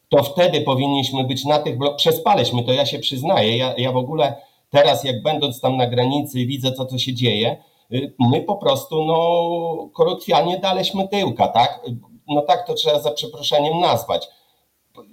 To 0.08 0.22
wtedy 0.22 0.60
powinniśmy 0.60 1.24
być 1.24 1.44
na 1.44 1.58
tych 1.58 1.78
blokach. 1.78 1.98
Przespaliśmy 1.98 2.64
to, 2.64 2.72
ja 2.72 2.86
się 2.86 2.98
przyznaję. 2.98 3.56
Ja, 3.56 3.74
ja 3.78 3.92
w 3.92 3.96
ogóle 3.96 4.36
teraz, 4.76 5.04
jak 5.04 5.22
będąc 5.22 5.60
tam 5.60 5.76
na 5.76 5.86
granicy, 5.86 6.46
widzę 6.46 6.72
to, 6.72 6.86
co 6.86 6.98
się 6.98 7.14
dzieje, 7.14 7.56
y, 7.92 8.14
my 8.18 8.40
po 8.42 8.56
prostu, 8.56 9.04
no, 9.04 9.88
kolokwialnie 9.94 10.58
daliśmy 10.58 11.08
tyłka, 11.08 11.48
tak? 11.48 11.80
No 12.28 12.42
tak 12.42 12.66
to 12.66 12.74
trzeba 12.74 13.00
za 13.00 13.10
przeproszeniem 13.10 13.80
nazwać 13.80 14.28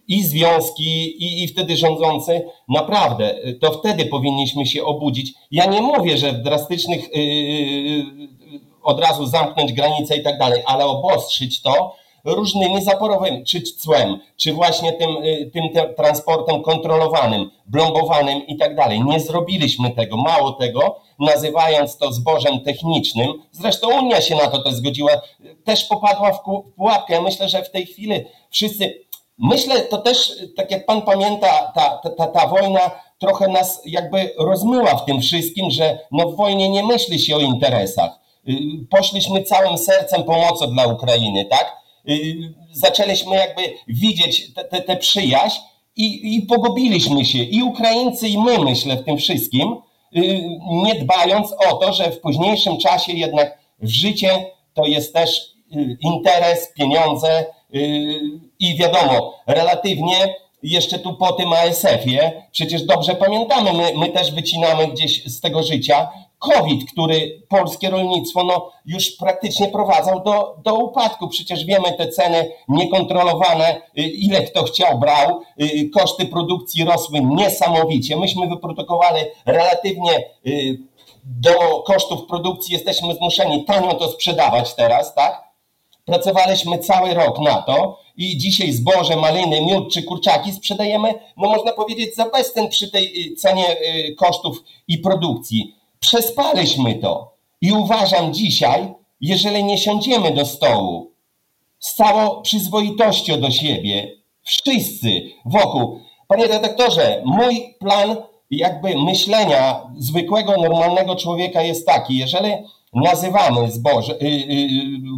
i 0.07 0.23
związki, 0.23 1.23
i, 1.23 1.43
i 1.43 1.47
wtedy 1.47 1.77
rządzący, 1.77 2.41
naprawdę, 2.69 3.35
to 3.61 3.71
wtedy 3.71 4.05
powinniśmy 4.05 4.65
się 4.65 4.83
obudzić. 4.83 5.33
Ja 5.51 5.65
nie 5.65 5.81
mówię, 5.81 6.17
że 6.17 6.31
w 6.31 6.41
drastycznych 6.41 7.15
yy, 7.15 8.05
od 8.83 8.99
razu 8.99 9.25
zamknąć 9.25 9.73
granice 9.73 10.17
i 10.17 10.23
tak 10.23 10.37
dalej, 10.37 10.61
ale 10.65 10.85
obostrzyć 10.85 11.61
to 11.61 11.95
różnymi 12.23 12.83
zaporowymi, 12.83 13.45
czy 13.45 13.61
cłem, 13.61 14.19
czy 14.37 14.53
właśnie 14.53 14.93
tym, 14.93 15.09
yy, 15.09 15.51
tym 15.53 15.69
te, 15.73 15.93
transportem 15.93 16.61
kontrolowanym, 16.61 17.51
blombowanym 17.65 18.47
i 18.47 18.57
tak 18.57 18.75
dalej. 18.75 19.03
Nie 19.03 19.19
zrobiliśmy 19.19 19.91
tego. 19.91 20.17
Mało 20.17 20.51
tego, 20.51 20.95
nazywając 21.19 21.97
to 21.97 22.13
zbożem 22.13 22.61
technicznym, 22.61 23.33
zresztą 23.51 23.99
Unia 24.01 24.21
się 24.21 24.35
na 24.35 24.47
to 24.47 24.63
też 24.63 24.73
zgodziła, 24.73 25.11
też 25.63 25.85
popadła 25.85 26.31
w 26.33 26.39
pułapkę. 26.75 27.13
Ja 27.13 27.21
myślę, 27.21 27.49
że 27.49 27.63
w 27.63 27.71
tej 27.71 27.85
chwili 27.85 28.25
wszyscy 28.49 29.03
Myślę, 29.37 29.81
to 29.81 29.97
też, 29.97 30.31
tak 30.55 30.71
jak 30.71 30.85
pan 30.85 31.01
pamięta, 31.01 31.71
ta, 31.75 32.09
ta, 32.17 32.27
ta 32.27 32.47
wojna 32.47 32.91
trochę 33.19 33.47
nas 33.47 33.81
jakby 33.85 34.33
rozmyła 34.37 34.95
w 34.95 35.05
tym 35.05 35.21
wszystkim, 35.21 35.71
że 35.71 35.99
no 36.11 36.29
w 36.29 36.35
wojnie 36.35 36.69
nie 36.69 36.83
myśli 36.83 37.19
się 37.19 37.35
o 37.35 37.39
interesach. 37.39 38.19
Y, 38.49 38.53
poszliśmy 38.89 39.43
całym 39.43 39.77
sercem 39.77 40.23
pomocą 40.23 40.73
dla 40.73 40.87
Ukrainy, 40.87 41.45
tak? 41.45 41.82
Y, 42.09 42.53
zaczęliśmy 42.71 43.35
jakby 43.35 43.61
widzieć 43.87 44.51
tę 44.87 44.97
przyjaźń 44.97 45.59
i, 45.95 46.35
i 46.35 46.41
pogubiliśmy 46.41 47.25
się. 47.25 47.39
I 47.39 47.63
Ukraińcy, 47.63 48.27
i 48.27 48.37
my, 48.37 48.59
myślę, 48.59 48.97
w 48.97 49.05
tym 49.05 49.17
wszystkim, 49.17 49.75
y, 50.17 50.43
nie 50.83 50.95
dbając 50.95 51.51
o 51.67 51.75
to, 51.75 51.93
że 51.93 52.11
w 52.11 52.19
późniejszym 52.19 52.77
czasie 52.77 53.13
jednak 53.13 53.57
w 53.79 53.89
życie 53.89 54.45
to 54.73 54.85
jest 54.85 55.13
też 55.13 55.53
interes, 56.01 56.73
pieniądze, 56.73 57.45
i 58.59 58.75
wiadomo, 58.77 59.33
relatywnie 59.47 60.35
jeszcze 60.63 60.99
tu 60.99 61.13
po 61.13 61.33
tym 61.33 61.53
ASF-ie, 61.53 62.43
przecież 62.51 62.83
dobrze 62.83 63.15
pamiętamy, 63.15 63.73
my, 63.73 63.91
my 63.97 64.09
też 64.09 64.31
wycinamy 64.31 64.87
gdzieś 64.87 65.25
z 65.25 65.41
tego 65.41 65.63
życia 65.63 66.09
COVID, 66.43 66.91
który 66.91 67.41
polskie 67.49 67.89
rolnictwo 67.89 68.43
no, 68.43 68.71
już 68.85 69.11
praktycznie 69.11 69.67
prowadzał 69.67 70.23
do, 70.23 70.55
do 70.63 70.75
upadku. 70.75 71.27
Przecież 71.27 71.65
wiemy 71.65 71.93
te 71.93 72.07
ceny 72.07 72.51
niekontrolowane, 72.67 73.75
y, 73.75 74.01
ile 74.01 74.41
kto 74.41 74.63
chciał, 74.63 74.99
brał. 74.99 75.41
Y, 75.61 75.89
koszty 75.89 76.25
produkcji 76.25 76.85
rosły 76.85 77.19
niesamowicie. 77.21 78.17
Myśmy 78.17 78.47
wyprodukowali 78.47 79.21
relatywnie 79.45 80.23
y, 80.47 80.79
do 81.23 81.83
kosztów 81.85 82.25
produkcji, 82.25 82.73
jesteśmy 82.73 83.15
zmuszeni 83.15 83.65
tanio 83.65 83.93
to 83.93 84.07
sprzedawać 84.07 84.75
teraz, 84.75 85.15
tak? 85.15 85.43
Pracowaliśmy 86.05 86.77
cały 86.77 87.13
rok 87.13 87.39
na 87.39 87.61
to 87.61 87.99
i 88.17 88.37
dzisiaj 88.37 88.71
zboże, 88.71 89.15
maliny, 89.15 89.61
miód 89.61 89.93
czy 89.93 90.03
kurczaki 90.03 90.51
sprzedajemy, 90.51 91.13
no 91.37 91.49
można 91.49 91.71
powiedzieć, 91.71 92.15
za 92.15 92.29
bezcen 92.29 92.69
przy 92.69 92.91
tej 92.91 93.35
cenie 93.35 93.77
kosztów 94.17 94.63
i 94.87 94.97
produkcji. 94.97 95.82
Przespaliśmy 96.03 96.95
to. 96.95 97.33
I 97.61 97.71
uważam 97.71 98.33
dzisiaj, 98.33 98.93
jeżeli 99.21 99.63
nie 99.63 99.77
siądziemy 99.77 100.31
do 100.31 100.45
stołu 100.45 101.11
z 101.79 101.95
całą 101.95 102.41
przyzwoitością 102.41 103.41
do 103.41 103.51
siebie, 103.51 104.15
wszyscy 104.41 105.21
wokół. 105.45 105.99
Panie 106.27 106.47
redaktorze, 106.47 107.21
mój 107.25 107.75
plan 107.79 108.15
jakby 108.51 108.95
myślenia 108.95 109.81
zwykłego, 109.97 110.57
normalnego 110.57 111.15
człowieka 111.15 111.61
jest 111.61 111.87
taki, 111.87 112.17
jeżeli 112.17 112.51
nazywamy 112.93 113.71
zboże, 113.71 114.13
y, 114.13 114.25
y, 114.25 114.69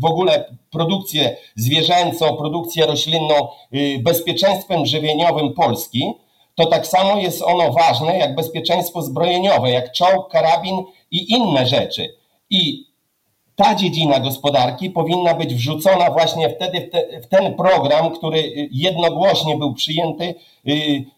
w 0.02 0.06
ogóle 0.06 0.56
produkcję 0.72 1.38
zwierzęcą, 1.56 2.36
produkcję 2.38 2.86
roślinną 2.86 3.36
y, 3.74 4.00
bezpieczeństwem 4.04 4.86
żywieniowym 4.86 5.54
Polski, 5.54 6.14
to 6.56 6.66
tak 6.66 6.88
samo 6.88 7.18
jest 7.18 7.42
ono 7.42 7.72
ważne 7.72 8.18
jak 8.18 8.36
bezpieczeństwo 8.36 9.02
zbrojeniowe, 9.02 9.72
jak 9.72 9.92
czołg, 9.92 10.32
karabin 10.32 10.84
i 11.12 11.32
inne 11.32 11.66
rzeczy. 11.68 12.16
I 12.50 12.86
ta 13.56 13.76
dziedzina 13.76 14.20
gospodarki 14.20 14.90
powinna 14.90 15.34
być 15.34 15.56
wrzucona 15.56 16.12
właśnie 16.12 16.50
wtedy 16.50 16.82
w, 16.82 16.90
te, 16.92 17.22
w 17.22 17.28
ten 17.28 17.54
program, 17.54 18.12
który 18.12 18.68
jednogłośnie 18.72 19.58
był 19.58 19.74
przyjęty, 19.74 20.36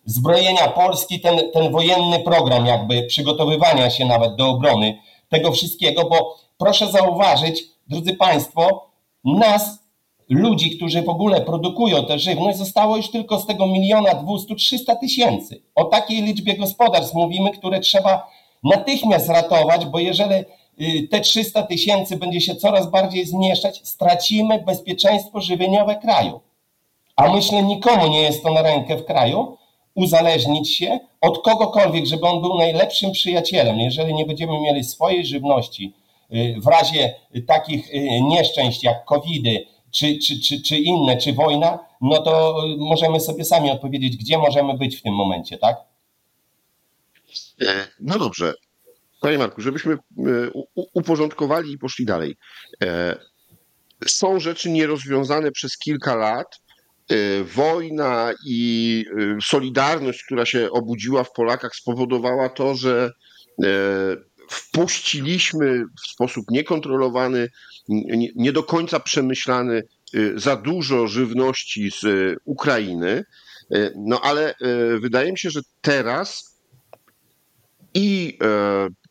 zbrojenia 0.06 0.68
Polski, 0.68 1.20
ten, 1.20 1.52
ten 1.54 1.72
wojenny 1.72 2.20
program 2.20 2.66
jakby 2.66 3.04
przygotowywania 3.04 3.90
się 3.90 4.06
nawet 4.06 4.36
do 4.36 4.50
obrony 4.50 4.98
tego 5.30 5.52
wszystkiego, 5.52 6.10
bo 6.10 6.38
proszę 6.58 6.92
zauważyć, 6.92 7.64
drodzy 7.88 8.14
Państwo, 8.14 8.90
nas, 9.24 9.87
ludzi, 10.30 10.78
którzy 10.78 11.02
w 11.02 11.10
ogóle 11.10 11.42
produkują 11.42 12.06
tę 12.06 12.20
żywność, 12.20 12.58
zostało 12.58 12.98
już 12.98 13.12
tylko 13.12 13.40
z 13.40 13.46
tego 13.46 13.68
miliona 13.68 14.14
dwustu, 14.14 14.56
trzysta 14.56 14.96
tysięcy. 14.96 15.62
O 15.76 15.84
takiej 15.84 16.22
liczbie 16.22 16.58
gospodarstw 16.58 17.14
mówimy, 17.14 17.52
które 17.52 17.80
trzeba 17.80 18.28
natychmiast 18.64 19.30
ratować, 19.30 19.86
bo 19.86 20.00
jeżeli 20.00 20.36
y, 20.82 21.08
te 21.12 21.20
300 21.20 21.64
tysięcy 21.64 22.18
będzie 22.18 22.42
się 22.42 22.56
coraz 22.56 22.92
bardziej 22.92 23.26
zmniejszać, 23.26 23.82
stracimy 23.88 24.60
bezpieczeństwo 24.60 25.42
żywieniowe 25.42 25.96
kraju. 25.96 26.40
A 27.16 27.34
myślę, 27.34 27.64
nikomu 27.64 28.08
nie 28.08 28.22
jest 28.22 28.44
to 28.44 28.54
na 28.54 28.62
rękę 28.62 28.98
w 28.98 29.06
kraju, 29.06 29.58
uzależnić 29.96 30.76
się 30.76 31.00
od 31.22 31.44
kogokolwiek, 31.44 32.06
żeby 32.06 32.28
on 32.28 32.42
był 32.42 32.58
najlepszym 32.58 33.12
przyjacielem. 33.12 33.80
Jeżeli 33.80 34.14
nie 34.14 34.26
będziemy 34.26 34.60
mieli 34.62 34.84
swojej 34.84 35.26
żywności, 35.26 35.94
y, 36.34 36.56
w 36.58 36.68
razie 36.68 37.16
takich 37.48 37.94
y, 37.94 38.22
nieszczęść 38.22 38.84
jak 38.84 39.06
covidy, 39.06 39.66
czy, 39.92 40.20
czy, 40.20 40.40
czy, 40.40 40.62
czy 40.62 40.78
inne, 40.78 41.18
czy 41.18 41.34
wojna, 41.34 41.80
no 42.02 42.22
to 42.22 42.64
możemy 42.78 43.20
sobie 43.20 43.46
sami 43.46 43.72
odpowiedzieć, 43.72 44.18
gdzie 44.18 44.38
możemy 44.38 44.78
być 44.78 44.98
w 44.98 45.02
tym 45.02 45.14
momencie, 45.14 45.58
tak? 45.58 45.78
E, 47.62 47.88
no 48.00 48.20
dobrze. 48.20 48.54
Panie 49.22 49.38
Marku, 49.38 49.62
żebyśmy 49.62 49.94
e, 49.94 49.98
uporządkowali 50.94 51.72
i 51.72 51.78
poszli 51.78 52.06
dalej. 52.06 52.36
E, 52.84 53.18
są 54.08 54.40
rzeczy 54.40 54.70
nierozwiązane 54.70 55.52
przez 55.52 55.78
kilka 55.78 56.16
lat, 56.16 56.60
Y, 57.12 57.44
wojna 57.44 58.34
i 58.46 59.06
y, 59.20 59.38
solidarność, 59.44 60.24
która 60.24 60.46
się 60.46 60.72
obudziła 60.72 61.24
w 61.24 61.32
Polakach, 61.32 61.76
spowodowała 61.76 62.50
to, 62.50 62.76
że 62.76 63.12
y, 63.64 63.68
wpuściliśmy 64.50 65.84
w 65.86 66.12
sposób 66.12 66.46
niekontrolowany, 66.52 67.50
nie 68.36 68.52
do 68.52 68.64
końca 68.64 69.00
przemyślany 69.00 69.84
za 70.36 70.56
dużo 70.56 71.08
żywności 71.08 71.92
z 71.92 72.36
Ukrainy. 72.46 73.24
No 73.96 74.22
ale 74.22 74.56
wydaje 75.00 75.32
mi 75.32 75.40
się, 75.40 75.50
że 75.50 75.62
teraz 75.82 76.58
i 77.94 78.38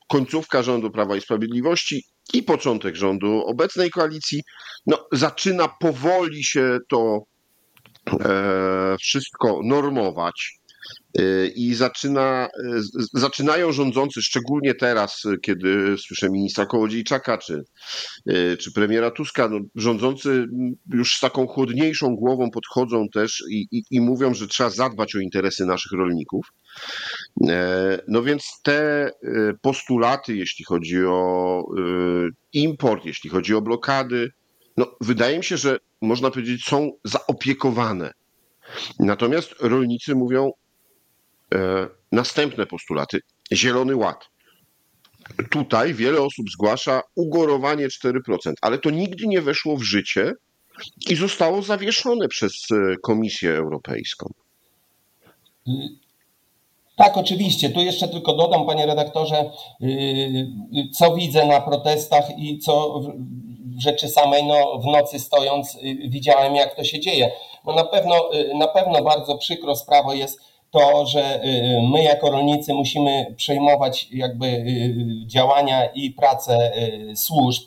końcówka 0.09 0.63
rządu 0.63 0.91
Prawa 0.91 1.17
i 1.17 1.21
Sprawiedliwości, 1.21 2.05
i 2.33 2.43
początek 2.43 2.97
rządu 2.97 3.43
obecnej 3.47 3.91
koalicji, 3.91 4.43
no, 4.87 5.07
zaczyna 5.13 5.69
powoli 5.69 6.45
się 6.45 6.79
to 6.89 7.23
E, 8.21 8.97
wszystko 9.01 9.61
normować 9.65 10.59
e, 10.59 10.66
i 11.55 11.75
zaczyna, 11.75 12.49
e, 12.65 12.81
zaczynają 13.13 13.73
rządzący, 13.73 14.23
szczególnie 14.23 14.75
teraz, 14.75 15.23
kiedy 15.43 15.97
słyszę 15.99 16.31
ministra 16.31 16.67
Kołodziejczaka 16.67 17.39
czy, 17.39 17.65
czy 18.59 18.73
premiera 18.73 19.11
Tuska, 19.11 19.49
no, 19.49 19.59
rządzący 19.75 20.47
już 20.93 21.17
z 21.17 21.21
taką 21.21 21.47
chłodniejszą 21.47 22.17
głową 22.17 22.51
podchodzą 22.51 23.09
też 23.09 23.45
i, 23.51 23.67
i, 23.73 23.83
i 23.91 24.01
mówią, 24.01 24.35
że 24.35 24.47
trzeba 24.47 24.71
zadbać 24.71 25.17
o 25.17 25.19
interesy 25.19 25.67
naszych 25.67 25.93
rolników. 25.93 26.47
No 28.09 28.23
więc 28.23 28.45
te 28.63 29.11
postulaty, 29.63 30.37
jeśli 30.37 30.65
chodzi 30.65 31.05
o 31.05 31.65
import, 32.53 33.05
jeśli 33.05 33.31
chodzi 33.31 33.55
o 33.55 33.63
blokady, 33.63 34.31
no 34.77 34.97
wydaje 35.01 35.39
mi 35.39 35.45
się, 35.45 35.57
że 35.57 35.79
można 36.03 36.31
powiedzieć, 36.31 36.65
są 36.65 36.91
zaopiekowane. 37.05 38.13
Natomiast 39.01 39.55
rolnicy 39.61 40.15
mówią 40.15 40.47
e, 40.47 40.66
następne 42.13 42.67
postulaty. 42.67 43.21
Zielony 43.53 43.97
Ład. 43.97 44.29
Tutaj 45.51 45.95
wiele 45.95 46.23
osób 46.23 46.51
zgłasza 46.51 47.03
ugorowanie 47.15 47.89
4%, 47.89 48.19
ale 48.63 48.79
to 48.79 48.91
nigdy 48.91 49.27
nie 49.27 49.41
weszło 49.41 49.77
w 49.77 49.83
życie 49.83 50.33
i 51.09 51.17
zostało 51.17 51.63
zawieszone 51.63 52.29
przez 52.29 52.53
e, 52.71 52.97
Komisję 53.03 53.51
Europejską. 53.51 54.33
Tak, 56.97 57.17
oczywiście. 57.17 57.71
Tu 57.71 57.81
jeszcze 57.81 58.09
tylko 58.09 58.33
dodam, 58.33 58.67
panie 58.67 58.87
redaktorze, 58.87 59.51
yy, 59.81 60.91
co 60.95 61.15
widzę 61.15 61.47
na 61.47 61.61
protestach 61.61 62.39
i 62.39 62.59
co 62.59 63.01
w 63.01 63.81
rzeczy 63.81 64.09
samej 64.09 64.45
no, 64.45 64.79
w 64.79 64.87
nocy 64.87 65.19
stojąc 65.19 65.75
yy, 65.83 66.09
widziałem, 66.09 66.57
jak 66.57 66.77
to 66.77 66.85
się 66.85 67.01
dzieje. 67.01 67.31
No 67.65 67.73
na 67.73 67.85
pewno, 67.85 68.31
na 68.55 68.69
pewno 68.69 69.03
bardzo 69.03 69.39
przykro 69.39 69.77
sprawą 69.77 70.13
jest 70.13 70.41
to, 70.79 71.07
że 71.07 71.41
my 71.93 72.03
jako 72.03 72.31
rolnicy 72.31 72.75
musimy 72.75 73.35
przejmować 73.37 74.09
jakby 74.13 74.65
działania 75.27 75.87
i 75.87 76.11
pracę 76.11 76.73
służb 77.15 77.63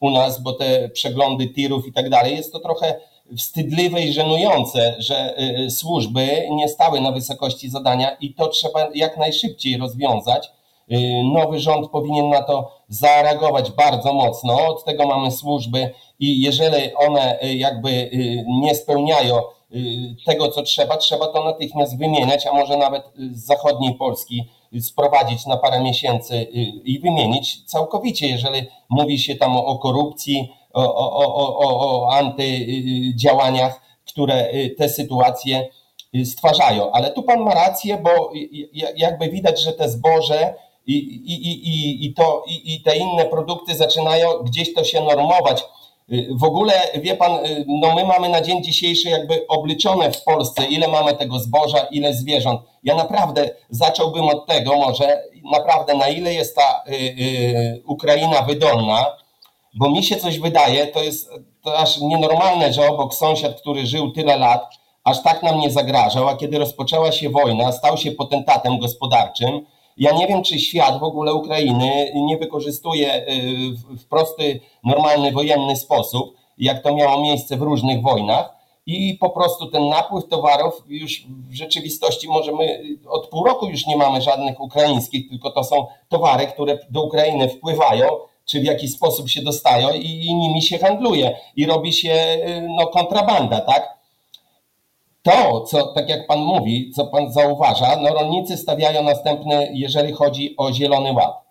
u 0.00 0.10
nas, 0.10 0.42
bo 0.42 0.52
te 0.52 0.88
przeglądy 0.88 1.46
tirów 1.46 1.86
i 1.86 1.92
tak 1.92 2.10
dalej, 2.10 2.36
jest 2.36 2.52
to 2.52 2.58
trochę 2.58 2.94
wstydliwe 3.36 4.00
i 4.00 4.12
żenujące, 4.12 4.94
że 4.98 5.38
y, 5.66 5.70
służby 5.70 6.48
nie 6.50 6.68
stały 6.68 7.00
na 7.00 7.12
wysokości 7.12 7.70
zadania 7.70 8.16
i 8.20 8.34
to 8.34 8.48
trzeba 8.48 8.88
jak 8.94 9.16
najszybciej 9.16 9.76
rozwiązać. 9.76 10.50
Y, 10.92 11.22
nowy 11.34 11.60
rząd 11.60 11.90
powinien 11.90 12.28
na 12.28 12.42
to 12.42 12.70
zareagować 12.88 13.70
bardzo 13.70 14.12
mocno. 14.12 14.68
Od 14.68 14.84
tego 14.84 15.06
mamy 15.06 15.30
służby 15.30 15.90
i 16.18 16.40
jeżeli 16.40 16.94
one 16.94 17.42
y, 17.42 17.54
jakby 17.54 18.10
nie 18.46 18.74
spełniają 18.74 19.42
tego, 20.26 20.48
co 20.48 20.62
trzeba, 20.62 20.96
trzeba 20.96 21.26
to 21.26 21.44
natychmiast 21.44 21.98
wymieniać, 21.98 22.46
a 22.46 22.52
może 22.52 22.76
nawet 22.76 23.02
z 23.32 23.46
zachodniej 23.46 23.94
Polski 23.94 24.48
sprowadzić 24.80 25.46
na 25.46 25.56
parę 25.56 25.80
miesięcy 25.80 26.42
i 26.84 26.98
wymienić 26.98 27.64
całkowicie, 27.64 28.26
jeżeli 28.26 28.66
mówi 28.88 29.18
się 29.18 29.36
tam 29.36 29.56
o 29.56 29.78
korupcji, 29.78 30.52
o, 30.72 30.94
o, 30.94 31.34
o, 31.34 32.02
o 32.02 32.12
antydziałaniach, 32.12 33.80
które 34.06 34.54
y, 34.54 34.74
te 34.78 34.88
sytuacje 34.88 35.68
y, 36.14 36.26
stwarzają. 36.26 36.92
Ale 36.92 37.10
tu 37.10 37.22
pan 37.22 37.40
ma 37.40 37.54
rację, 37.54 37.98
bo 38.02 38.32
jakby 38.96 39.28
widać, 39.28 39.60
że 39.60 39.72
te 39.72 39.88
zboże 39.88 40.54
i, 40.86 40.94
i, 40.96 41.48
i, 41.48 42.06
i, 42.06 42.14
to, 42.14 42.44
i, 42.46 42.74
i 42.74 42.82
te 42.82 42.96
inne 42.96 43.24
produkty 43.24 43.74
zaczynają 43.74 44.28
gdzieś 44.38 44.74
to 44.74 44.84
się 44.84 45.00
normować. 45.00 45.64
Y, 46.12 46.28
w 46.34 46.44
ogóle, 46.44 46.72
wie 46.94 47.16
pan, 47.16 47.38
no 47.66 47.94
my 47.94 48.04
mamy 48.04 48.28
na 48.28 48.40
dzień 48.40 48.64
dzisiejszy 48.64 49.08
jakby 49.08 49.46
obliczone 49.46 50.12
w 50.12 50.24
Polsce, 50.24 50.64
ile 50.66 50.88
mamy 50.88 51.14
tego 51.14 51.38
zboża, 51.38 51.78
ile 51.78 52.14
zwierząt. 52.14 52.60
Ja 52.82 52.94
naprawdę 52.94 53.50
zacząłbym 53.70 54.24
od 54.24 54.46
tego 54.46 54.76
może, 54.76 55.22
naprawdę 55.52 55.94
na 55.94 56.08
ile 56.08 56.34
jest 56.34 56.56
ta 56.56 56.84
y, 56.88 56.92
y, 56.94 57.82
Ukraina 57.86 58.42
wydolna, 58.42 59.06
bo 59.74 59.90
mi 59.90 60.04
się 60.04 60.16
coś 60.16 60.38
wydaje, 60.38 60.86
to 60.86 61.02
jest 61.02 61.30
to 61.62 61.78
aż 61.78 62.00
nienormalne, 62.00 62.72
że 62.72 62.88
obok 62.88 63.14
sąsiad, 63.14 63.60
który 63.60 63.86
żył 63.86 64.12
tyle 64.12 64.36
lat, 64.36 64.74
aż 65.04 65.22
tak 65.22 65.42
nam 65.42 65.60
nie 65.60 65.70
zagrażał, 65.70 66.28
a 66.28 66.36
kiedy 66.36 66.58
rozpoczęła 66.58 67.12
się 67.12 67.30
wojna, 67.30 67.72
stał 67.72 67.96
się 67.96 68.12
potentatem 68.12 68.78
gospodarczym. 68.78 69.66
Ja 69.96 70.12
nie 70.12 70.26
wiem, 70.26 70.42
czy 70.42 70.58
świat 70.58 71.00
w 71.00 71.02
ogóle 71.02 71.34
Ukrainy 71.34 72.12
nie 72.14 72.38
wykorzystuje 72.38 73.16
y, 73.16 73.26
w 73.96 74.06
prosty, 74.08 74.60
normalny, 74.84 75.32
wojenny 75.32 75.76
sposób, 75.76 76.34
jak 76.58 76.82
to 76.82 76.94
miało 76.94 77.22
miejsce 77.22 77.56
w 77.56 77.62
różnych 77.62 78.02
wojnach. 78.02 78.54
I 78.86 79.14
po 79.20 79.30
prostu 79.30 79.66
ten 79.66 79.88
napływ 79.88 80.28
towarów 80.28 80.84
już 80.88 81.24
w 81.50 81.54
rzeczywistości 81.54 82.28
możemy, 82.28 82.82
od 83.08 83.28
pół 83.28 83.44
roku 83.44 83.66
już 83.66 83.86
nie 83.86 83.96
mamy 83.96 84.22
żadnych 84.22 84.60
ukraińskich, 84.60 85.28
tylko 85.28 85.50
to 85.50 85.64
są 85.64 85.86
towary, 86.08 86.46
które 86.46 86.78
do 86.90 87.02
Ukrainy 87.02 87.48
wpływają 87.48 88.06
czy 88.44 88.60
w 88.60 88.64
jakiś 88.64 88.92
sposób 88.92 89.28
się 89.28 89.42
dostają 89.42 89.90
i, 89.94 90.26
i 90.26 90.34
nimi 90.34 90.62
się 90.62 90.78
handluje 90.78 91.36
i 91.56 91.66
robi 91.66 91.92
się 91.92 92.12
y, 92.12 92.68
no, 92.76 92.86
kontrabanda, 92.86 93.60
tak? 93.60 93.93
To, 95.24 95.60
co 95.60 95.86
tak 95.86 96.08
jak 96.08 96.26
Pan 96.26 96.38
mówi, 96.38 96.90
co 96.90 97.06
Pan 97.06 97.32
zauważa, 97.32 97.96
no 97.96 98.08
rolnicy 98.08 98.56
stawiają 98.56 99.02
następny, 99.02 99.70
jeżeli 99.74 100.12
chodzi 100.12 100.54
o 100.56 100.72
Zielony 100.72 101.12
Ład. 101.12 101.44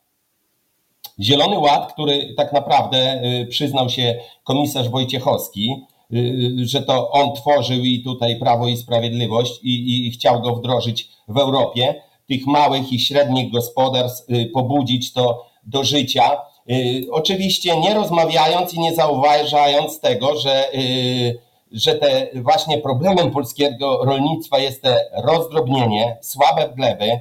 Zielony 1.20 1.60
Ład, 1.60 1.94
który 1.94 2.34
tak 2.38 2.54
naprawdę 2.54 3.24
y, 3.24 3.46
przyznał 3.46 3.90
się 3.90 4.20
komisarz 4.44 4.90
Wojciechowski, 4.90 5.86
y, 6.14 6.68
że 6.68 6.82
to 6.82 7.12
on 7.12 7.36
tworzył 7.36 7.84
i 7.84 8.04
tutaj 8.04 8.40
Prawo 8.40 8.68
i 8.68 8.78
Sprawiedliwość 8.78 9.60
i, 9.64 10.08
i 10.08 10.12
chciał 10.12 10.42
go 10.42 10.56
wdrożyć 10.56 11.10
w 11.28 11.38
Europie, 11.38 12.02
tych 12.28 12.48
małych 12.48 12.94
i 12.94 13.00
średnich 13.00 13.52
gospodarstw, 13.52 14.28
pobudzić 14.54 15.14
to 15.14 15.46
do 15.64 15.84
życia 15.84 16.38
Y, 16.72 17.08
oczywiście 17.12 17.80
nie 17.80 17.94
rozmawiając 17.94 18.74
i 18.74 18.80
nie 18.80 18.96
zauważając 18.96 20.00
tego, 20.00 20.40
że, 20.40 20.74
y, 20.76 21.40
że 21.74 21.96
te 21.96 22.28
właśnie 22.36 22.78
problemem 22.78 23.32
polskiego 23.32 24.06
rolnictwa 24.06 24.60
jest 24.60 24.82
te 24.82 25.06
rozdrobnienie, 25.24 26.18
słabe 26.22 26.70
gleby, 26.76 27.20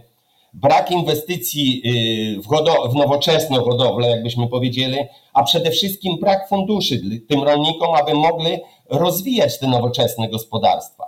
brak 0.54 0.90
inwestycji 0.90 1.82
y, 2.36 2.40
w, 2.40 2.48
w 2.92 2.94
nowoczesną 2.94 3.64
hodowlę, 3.64 4.10
jakbyśmy 4.10 4.48
powiedzieli, 4.48 4.98
a 5.32 5.42
przede 5.42 5.70
wszystkim 5.70 6.18
brak 6.20 6.48
funduszy 6.48 7.00
tym 7.28 7.42
rolnikom, 7.42 7.94
aby 7.94 8.14
mogli 8.14 8.58
rozwijać 8.90 9.58
te 9.58 9.66
nowoczesne 9.66 10.28
gospodarstwa. 10.28 11.04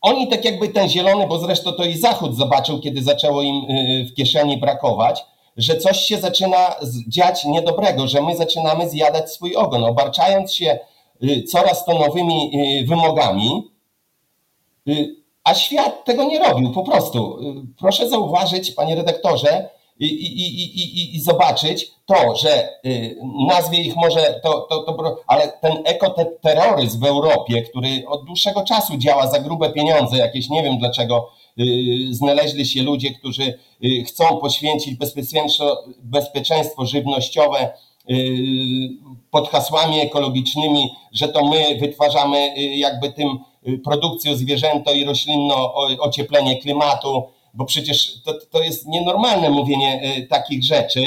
Oni 0.00 0.28
tak 0.28 0.44
jakby 0.44 0.68
ten 0.68 0.88
zielony, 0.88 1.26
bo 1.26 1.38
zresztą 1.38 1.72
to 1.72 1.84
i 1.84 1.96
Zachód 1.96 2.36
zobaczył, 2.36 2.80
kiedy 2.80 3.02
zaczęło 3.02 3.42
im 3.42 3.66
w 4.10 4.14
kieszeni 4.14 4.58
brakować, 4.58 5.24
że 5.56 5.76
coś 5.76 6.00
się 6.00 6.18
zaczyna 6.18 6.74
dziać 7.08 7.44
niedobrego, 7.44 8.08
że 8.08 8.22
my 8.22 8.36
zaczynamy 8.36 8.88
zjadać 8.88 9.32
swój 9.32 9.56
ogon, 9.56 9.84
obarczając 9.84 10.54
się 10.54 10.70
y, 10.70 10.78
coraz 11.46 11.84
to 11.84 11.98
nowymi 11.98 12.50
y, 12.82 12.86
wymogami, 12.86 13.70
y, 14.88 15.16
a 15.44 15.54
świat 15.54 16.04
tego 16.04 16.24
nie 16.24 16.38
robił 16.38 16.72
po 16.72 16.82
prostu. 16.82 17.38
Proszę 17.78 18.08
zauważyć, 18.08 18.70
panie 18.70 18.94
redaktorze, 18.94 19.68
i, 20.00 20.06
i, 20.06 20.80
i, 20.80 21.16
i, 21.16 21.20
zobaczyć 21.20 21.90
to, 22.06 22.36
że 22.36 22.68
nazwie 23.48 23.80
ich 23.80 23.96
może 23.96 24.40
to, 24.42 24.60
to, 24.60 24.82
to 24.82 25.16
ale 25.26 25.48
ten 25.48 25.72
ekoterroryzm 25.84 27.00
w 27.00 27.04
Europie, 27.04 27.62
który 27.62 28.04
od 28.08 28.24
dłuższego 28.24 28.64
czasu 28.64 28.96
działa 28.96 29.26
za 29.26 29.40
grube 29.40 29.72
pieniądze, 29.72 30.16
jakieś 30.16 30.48
nie 30.48 30.62
wiem 30.62 30.78
dlaczego 30.78 31.28
Y, 31.60 32.14
znaleźli 32.14 32.66
się 32.66 32.82
ludzie, 32.82 33.10
którzy 33.10 33.58
y, 33.84 34.04
chcą 34.04 34.36
poświęcić 34.36 34.94
bezpieczeństwo, 34.94 35.84
bezpieczeństwo 35.98 36.86
żywnościowe 36.86 37.64
y, 37.64 37.70
pod 39.30 39.48
hasłami 39.48 40.00
ekologicznymi, 40.00 40.90
że 41.12 41.28
to 41.28 41.46
my 41.46 41.78
wytwarzamy 41.80 42.54
jakby 42.56 43.12
tym 43.12 43.38
produkcję 43.84 44.36
zwierzęto 44.36 44.92
i 44.92 45.04
roślinno 45.04 45.74
ocieplenie 46.00 46.56
klimatu, 46.56 47.22
bo 47.54 47.64
przecież 47.64 48.22
to, 48.22 48.34
to 48.50 48.62
jest 48.62 48.86
nienormalne 48.86 49.50
mówienie 49.50 50.02
takich 50.30 50.64
rzeczy. 50.64 51.04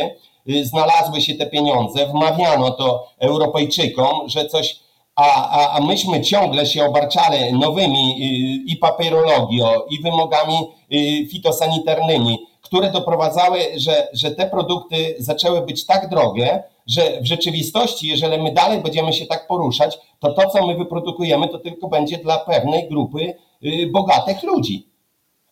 Znalazły 0.64 1.22
się 1.22 1.34
te 1.36 1.46
pieniądze, 1.46 2.08
wmawiano 2.08 2.72
to 2.72 3.08
Europejczykom, 3.20 4.30
że 4.30 4.46
coś 4.46 4.80
a, 5.16 5.50
a, 5.50 5.78
a 5.78 5.82
myśmy 5.82 6.22
ciągle 6.22 6.66
się 6.66 6.86
obarczali 6.86 7.54
nowymi 7.54 8.12
y, 8.12 8.72
i 8.72 8.78
papierologią, 8.78 9.72
i 9.90 10.02
wymogami 10.02 10.56
y, 10.94 11.28
fitosanitarnymi, 11.28 12.38
które 12.72 12.92
doprowadzały, 12.92 13.60
że, 13.76 14.08
że 14.14 14.32
te 14.32 14.50
produkty 14.50 15.16
zaczęły 15.20 15.62
być 15.62 15.86
tak 15.86 16.10
drogie, 16.10 16.64
że 16.88 17.22
w 17.22 17.26
rzeczywistości, 17.26 18.08
jeżeli 18.08 18.44
my 18.44 18.54
dalej 18.54 18.82
będziemy 18.82 19.14
się 19.14 19.26
tak 19.26 19.48
poruszać, 19.48 20.00
to 20.20 20.34
to, 20.34 20.50
co 20.50 20.68
my 20.68 20.76
wyprodukujemy, 20.76 21.48
to 21.48 21.60
tylko 21.60 21.88
będzie 21.88 22.18
dla 22.18 22.38
pewnej 22.38 22.90
grupy 22.90 23.34
y, 23.66 23.88
bogatych 23.88 24.44
ludzi. 24.44 24.88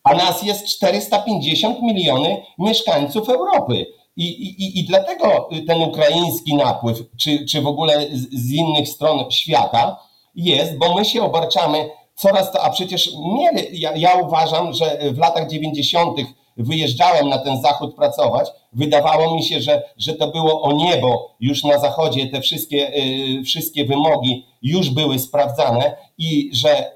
A 0.04 0.14
nas 0.14 0.44
jest 0.44 0.68
450 0.68 1.82
miliony 1.82 2.38
mieszkańców 2.58 3.30
Europy. 3.30 3.86
I, 4.18 4.26
i, 4.26 4.80
I 4.80 4.84
dlatego 4.84 5.50
ten 5.68 5.82
ukraiński 5.82 6.56
napływ, 6.56 7.04
czy, 7.18 7.46
czy 7.46 7.62
w 7.62 7.68
ogóle 7.68 8.08
z, 8.12 8.30
z 8.30 8.52
innych 8.52 8.90
stron 8.90 9.32
świata 9.32 10.00
jest, 10.36 10.78
bo 10.78 10.96
my 10.96 11.06
się 11.06 11.24
obarczamy 11.24 11.90
coraz 12.16 12.52
to, 12.52 12.64
a 12.64 12.70
przecież 12.70 13.12
mieli, 13.36 13.80
ja, 13.80 13.96
ja 13.96 14.14
uważam, 14.14 14.74
że 14.74 15.00
w 15.12 15.18
latach 15.18 15.50
90. 15.50 16.18
wyjeżdżałem 16.58 17.30
na 17.30 17.38
ten 17.38 17.62
zachód 17.62 17.96
pracować, 17.96 18.50
wydawało 18.74 19.36
mi 19.36 19.44
się, 19.44 19.62
że, 19.62 19.84
że 19.98 20.14
to 20.14 20.28
było 20.28 20.62
o 20.62 20.72
niebo 20.72 21.36
już 21.40 21.64
na 21.64 21.80
zachodzie, 21.80 22.28
te 22.28 22.42
wszystkie, 22.42 22.92
y, 23.40 23.44
wszystkie 23.44 23.86
wymogi 23.86 24.46
już 24.62 24.90
były 24.90 25.20
sprawdzane 25.20 25.96
i 26.18 26.50
że 26.54 26.92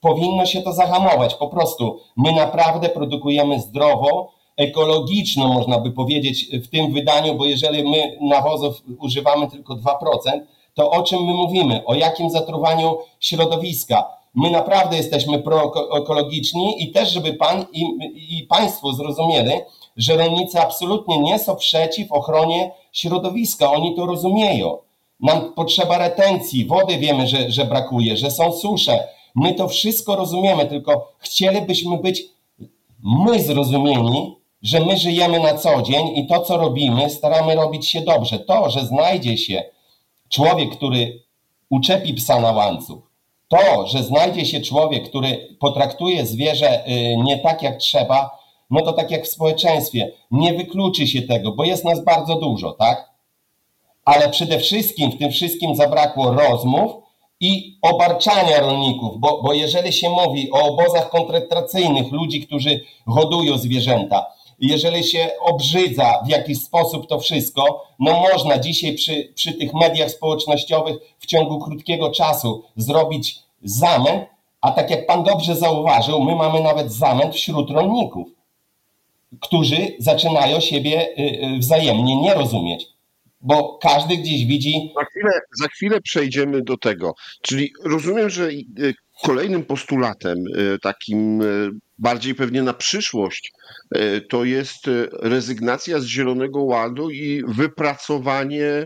powinno 0.00 0.46
się 0.46 0.62
to 0.62 0.72
zahamować. 0.72 1.34
Po 1.34 1.48
prostu 1.48 2.00
my 2.16 2.32
naprawdę 2.32 2.88
produkujemy 2.88 3.60
zdrowo, 3.60 4.32
ekologiczną, 4.56 5.52
można 5.52 5.80
by 5.80 5.90
powiedzieć, 5.90 6.46
w 6.52 6.68
tym 6.68 6.92
wydaniu, 6.92 7.34
bo 7.34 7.46
jeżeli 7.46 7.90
my 7.90 8.18
nawozów 8.20 8.82
używamy 8.98 9.50
tylko 9.50 9.74
2%, 9.74 9.80
to 10.74 10.90
o 10.90 11.02
czym 11.02 11.24
my 11.24 11.34
mówimy? 11.34 11.84
O 11.84 11.94
jakim 11.94 12.30
zatruwaniu 12.30 12.98
środowiska? 13.20 14.15
My 14.36 14.50
naprawdę 14.50 14.96
jesteśmy 14.96 15.38
proekologiczni 15.38 16.82
i 16.82 16.92
też, 16.92 17.10
żeby 17.10 17.32
Pan 17.32 17.66
i, 17.72 17.84
i 18.38 18.42
Państwo 18.42 18.92
zrozumieli, 18.92 19.52
że 19.96 20.16
rolnicy 20.16 20.60
absolutnie 20.60 21.18
nie 21.18 21.38
są 21.38 21.56
przeciw 21.56 22.12
ochronie 22.12 22.70
środowiska. 22.92 23.72
Oni 23.72 23.94
to 23.94 24.06
rozumieją. 24.06 24.78
Nam 25.20 25.52
potrzeba 25.52 25.98
retencji, 25.98 26.66
wody 26.66 26.98
wiemy, 26.98 27.28
że, 27.28 27.50
że 27.50 27.64
brakuje, 27.64 28.16
że 28.16 28.30
są 28.30 28.52
susze. 28.52 29.08
My 29.34 29.54
to 29.54 29.68
wszystko 29.68 30.16
rozumiemy, 30.16 30.66
tylko 30.66 31.12
chcielibyśmy 31.18 31.98
być 31.98 32.22
my 33.02 33.42
zrozumieni, 33.42 34.36
że 34.62 34.80
my 34.80 34.96
żyjemy 34.96 35.40
na 35.40 35.54
co 35.54 35.82
dzień 35.82 36.08
i 36.16 36.26
to, 36.26 36.40
co 36.40 36.56
robimy, 36.56 37.10
staramy 37.10 37.54
robić 37.54 37.88
się 37.88 38.00
dobrze. 38.00 38.38
To, 38.38 38.70
że 38.70 38.86
znajdzie 38.86 39.38
się 39.38 39.64
człowiek, 40.28 40.70
który 40.76 41.22
uczepi 41.70 42.14
psa 42.14 42.40
na 42.40 42.52
łańcuch, 42.52 43.05
to, 43.48 43.86
że 43.86 44.02
znajdzie 44.02 44.46
się 44.46 44.60
człowiek, 44.60 45.08
który 45.08 45.56
potraktuje 45.60 46.26
zwierzę 46.26 46.88
y, 46.88 47.16
nie 47.16 47.38
tak 47.38 47.62
jak 47.62 47.76
trzeba, 47.76 48.38
no 48.70 48.80
to 48.82 48.92
tak 48.92 49.10
jak 49.10 49.24
w 49.24 49.30
społeczeństwie, 49.30 50.12
nie 50.30 50.54
wykluczy 50.54 51.06
się 51.06 51.22
tego, 51.22 51.52
bo 51.52 51.64
jest 51.64 51.84
nas 51.84 52.04
bardzo 52.04 52.34
dużo, 52.34 52.72
tak? 52.72 53.10
Ale 54.04 54.28
przede 54.28 54.58
wszystkim 54.58 55.10
w 55.10 55.18
tym 55.18 55.30
wszystkim 55.30 55.76
zabrakło 55.76 56.32
rozmów 56.32 56.92
i 57.40 57.78
obarczania 57.82 58.60
rolników, 58.60 59.20
bo, 59.20 59.42
bo 59.42 59.52
jeżeli 59.52 59.92
się 59.92 60.10
mówi 60.10 60.50
o 60.52 60.62
obozach 60.62 61.10
koncentracyjnych, 61.10 62.12
ludzi, 62.12 62.46
którzy 62.46 62.80
hodują 63.06 63.58
zwierzęta, 63.58 64.26
jeżeli 64.58 65.04
się 65.04 65.30
obrzydza 65.40 66.22
w 66.26 66.28
jakiś 66.28 66.62
sposób 66.62 67.06
to 67.06 67.18
wszystko, 67.18 67.84
no 67.98 68.20
można 68.20 68.58
dzisiaj 68.58 68.94
przy, 68.94 69.32
przy 69.34 69.52
tych 69.52 69.74
mediach 69.74 70.10
społecznościowych 70.10 70.96
w 71.18 71.26
ciągu 71.26 71.58
krótkiego 71.58 72.10
czasu 72.10 72.64
zrobić 72.76 73.38
zamęt, 73.62 74.24
a 74.60 74.70
tak 74.72 74.90
jak 74.90 75.06
pan 75.06 75.24
dobrze 75.24 75.56
zauważył, 75.56 76.24
my 76.24 76.34
mamy 76.34 76.60
nawet 76.60 76.92
zamęt 76.92 77.34
wśród 77.34 77.70
rolników, 77.70 78.28
którzy 79.40 79.96
zaczynają 79.98 80.60
siebie 80.60 81.08
y, 81.08 81.22
y, 81.22 81.58
wzajemnie 81.58 82.16
nie 82.16 82.34
rozumieć 82.34 82.96
bo 83.40 83.78
każdy 83.82 84.16
gdzieś 84.16 84.46
widzi. 84.46 84.92
Za 84.96 85.04
chwilę, 85.04 85.30
za 85.60 85.68
chwilę 85.68 86.00
przejdziemy 86.00 86.62
do 86.62 86.76
tego. 86.76 87.14
Czyli 87.42 87.72
rozumiem, 87.84 88.30
że 88.30 88.48
y, 88.48 88.94
kolejnym 89.22 89.64
postulatem, 89.64 90.44
takim 90.82 91.42
bardziej 91.98 92.34
pewnie 92.34 92.62
na 92.62 92.72
przyszłość, 92.72 93.52
to 94.30 94.44
jest 94.44 94.84
rezygnacja 95.22 96.00
z 96.00 96.04
Zielonego 96.04 96.62
Ładu 96.62 97.10
i 97.10 97.42
wypracowanie 97.48 98.84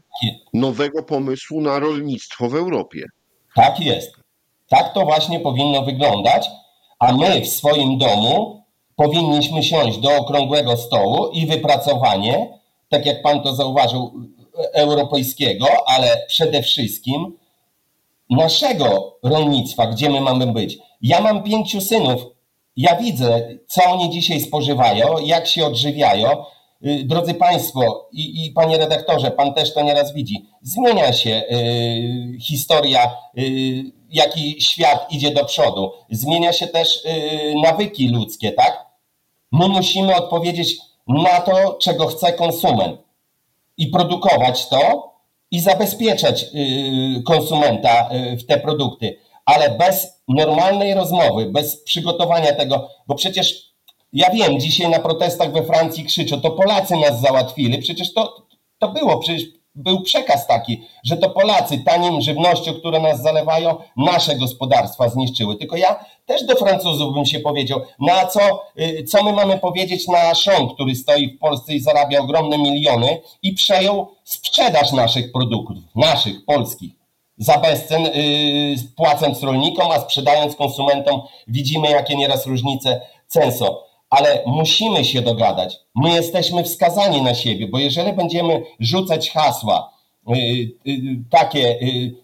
nowego 0.55 1.03
pomysłu 1.03 1.61
na 1.61 1.79
rolnictwo 1.79 2.49
w 2.49 2.55
Europie. 2.55 3.05
Tak 3.55 3.81
jest. 3.81 4.13
Tak 4.69 4.95
to 4.95 5.05
właśnie 5.05 5.41
powinno 5.41 5.83
wyglądać, 5.83 6.49
a 6.99 7.17
my 7.17 7.41
w 7.41 7.49
swoim 7.49 7.99
domu 7.99 8.65
powinniśmy 8.97 9.63
siąść 9.63 9.99
do 9.99 10.17
okrągłego 10.17 10.77
stołu 10.77 11.31
i 11.33 11.47
wypracowanie, 11.47 12.59
tak 12.89 13.07
jak 13.07 13.23
pan 13.23 13.43
to 13.43 13.55
zauważył, 13.55 14.13
europejskiego, 14.75 15.67
ale 15.87 16.25
przede 16.29 16.63
wszystkim 16.63 17.37
naszego 18.31 19.19
rolnictwa, 19.23 19.87
gdzie 19.87 20.11
my 20.11 20.21
mamy 20.21 20.47
być. 20.47 20.79
Ja 21.03 21.21
mam 21.21 21.43
pięciu 21.43 21.81
synów. 21.81 22.27
Ja 22.77 22.97
widzę, 22.97 23.49
co 23.69 23.85
oni 23.85 24.11
dzisiaj 24.11 24.41
spożywają, 24.41 25.19
jak 25.19 25.47
się 25.47 25.67
odżywiają. 25.67 26.45
Y, 26.87 27.05
drodzy 27.05 27.35
Państwo 27.35 28.09
i, 28.13 28.47
i 28.47 28.51
Panie 28.51 28.79
redaktorze, 28.79 29.31
Pan 29.31 29.55
też 29.55 29.75
to 29.75 29.83
nieraz 29.83 30.15
widzi. 30.15 30.47
Zmienia 30.63 31.13
się 31.13 31.31
y, 31.53 32.39
historia, 32.41 33.17
y, 33.39 33.83
jaki 34.11 34.63
świat 34.63 35.13
idzie 35.13 35.31
do 35.31 35.45
przodu. 35.45 35.93
Zmienia 36.11 36.53
się 36.53 36.67
też 36.67 37.05
y, 37.05 37.55
nawyki 37.63 38.09
ludzkie, 38.09 38.53
tak? 38.53 38.87
My 39.53 39.69
musimy 39.69 40.17
odpowiedzieć 40.17 40.77
na 41.09 41.41
to, 41.41 41.75
czego 41.75 42.07
chce 42.07 42.33
konsument 42.33 43.01
i 43.77 43.87
produkować 43.87 44.69
to 44.69 45.10
i 45.51 45.61
zabezpieczać 45.61 46.43
y, 46.43 47.23
konsumenta 47.23 48.11
y, 48.13 48.37
w 48.37 48.47
te 48.47 48.59
produkty, 48.59 49.17
ale 49.45 49.71
bez 49.71 50.23
normalnej 50.29 50.95
rozmowy, 50.95 51.47
bez 51.47 51.83
przygotowania 51.83 52.53
tego, 52.53 52.91
bo 53.07 53.15
przecież 53.15 53.71
ja 54.13 54.31
wiem, 54.31 54.61
dzisiaj 54.61 54.91
na 54.91 54.99
protestach 54.99 55.53
we 55.53 55.63
Francji 55.63 56.05
krzyczą, 56.05 56.41
to 56.41 56.51
Polacy 56.51 56.97
nas 56.97 57.21
załatwili, 57.21 57.79
przecież 57.79 58.15
to, 58.15 58.47
to 58.79 58.89
było, 58.89 59.19
przecież 59.19 59.43
był 59.83 60.03
przekaz 60.03 60.47
taki, 60.47 60.83
że 61.05 61.17
to 61.17 61.31
Polacy 61.31 61.79
tanim 61.79 62.21
żywnością, 62.21 62.75
które 62.75 63.01
nas 63.01 63.23
zalewają, 63.23 63.77
nasze 63.97 64.37
gospodarstwa 64.37 65.09
zniszczyły. 65.09 65.57
Tylko 65.57 65.77
ja 65.77 66.05
też 66.27 66.45
do 66.45 66.55
Francuzów 66.55 67.15
bym 67.15 67.27
się 67.27 67.41
powiedział, 67.41 67.81
na 68.01 68.27
co, 68.27 68.63
y, 68.79 69.05
co 69.05 69.25
my 69.25 69.33
mamy 69.33 69.59
powiedzieć 69.59 70.09
na 70.09 70.35
Szong, 70.35 70.75
który 70.75 70.95
stoi 70.95 71.29
w 71.29 71.39
Polsce 71.39 71.75
i 71.75 71.81
zarabia 71.81 72.21
ogromne 72.21 72.59
miliony 72.59 73.21
i 73.43 73.53
przejął 73.53 74.09
sprzedaż 74.25 74.93
naszych 74.93 75.33
produktów, 75.33 75.77
naszych, 75.95 76.45
polskich, 76.45 76.93
za 77.39 77.59
bezcen, 77.59 78.03
yy, 78.03 78.77
płacąc 78.97 79.43
rolnikom, 79.43 79.91
a 79.91 80.01
sprzedając 80.01 80.57
konsumentom, 80.57 81.21
widzimy 81.49 81.91
jakie 81.91 82.17
nieraz 82.17 82.47
różnice 82.47 83.01
cen 83.27 83.53
są 83.53 83.90
ale 84.11 84.43
musimy 84.47 85.05
się 85.05 85.23
dogadać. 85.23 85.77
My 85.95 86.11
jesteśmy 86.11 86.65
wskazani 86.65 87.23
na 87.23 87.35
siebie, 87.35 87.69
bo 87.69 87.79
jeżeli 87.79 88.13
będziemy 88.13 88.63
rzucać 88.81 89.31
hasła 89.31 89.93
y, 90.29 90.35
y, 90.87 91.25
takie 91.31 91.81
y, 91.83 92.15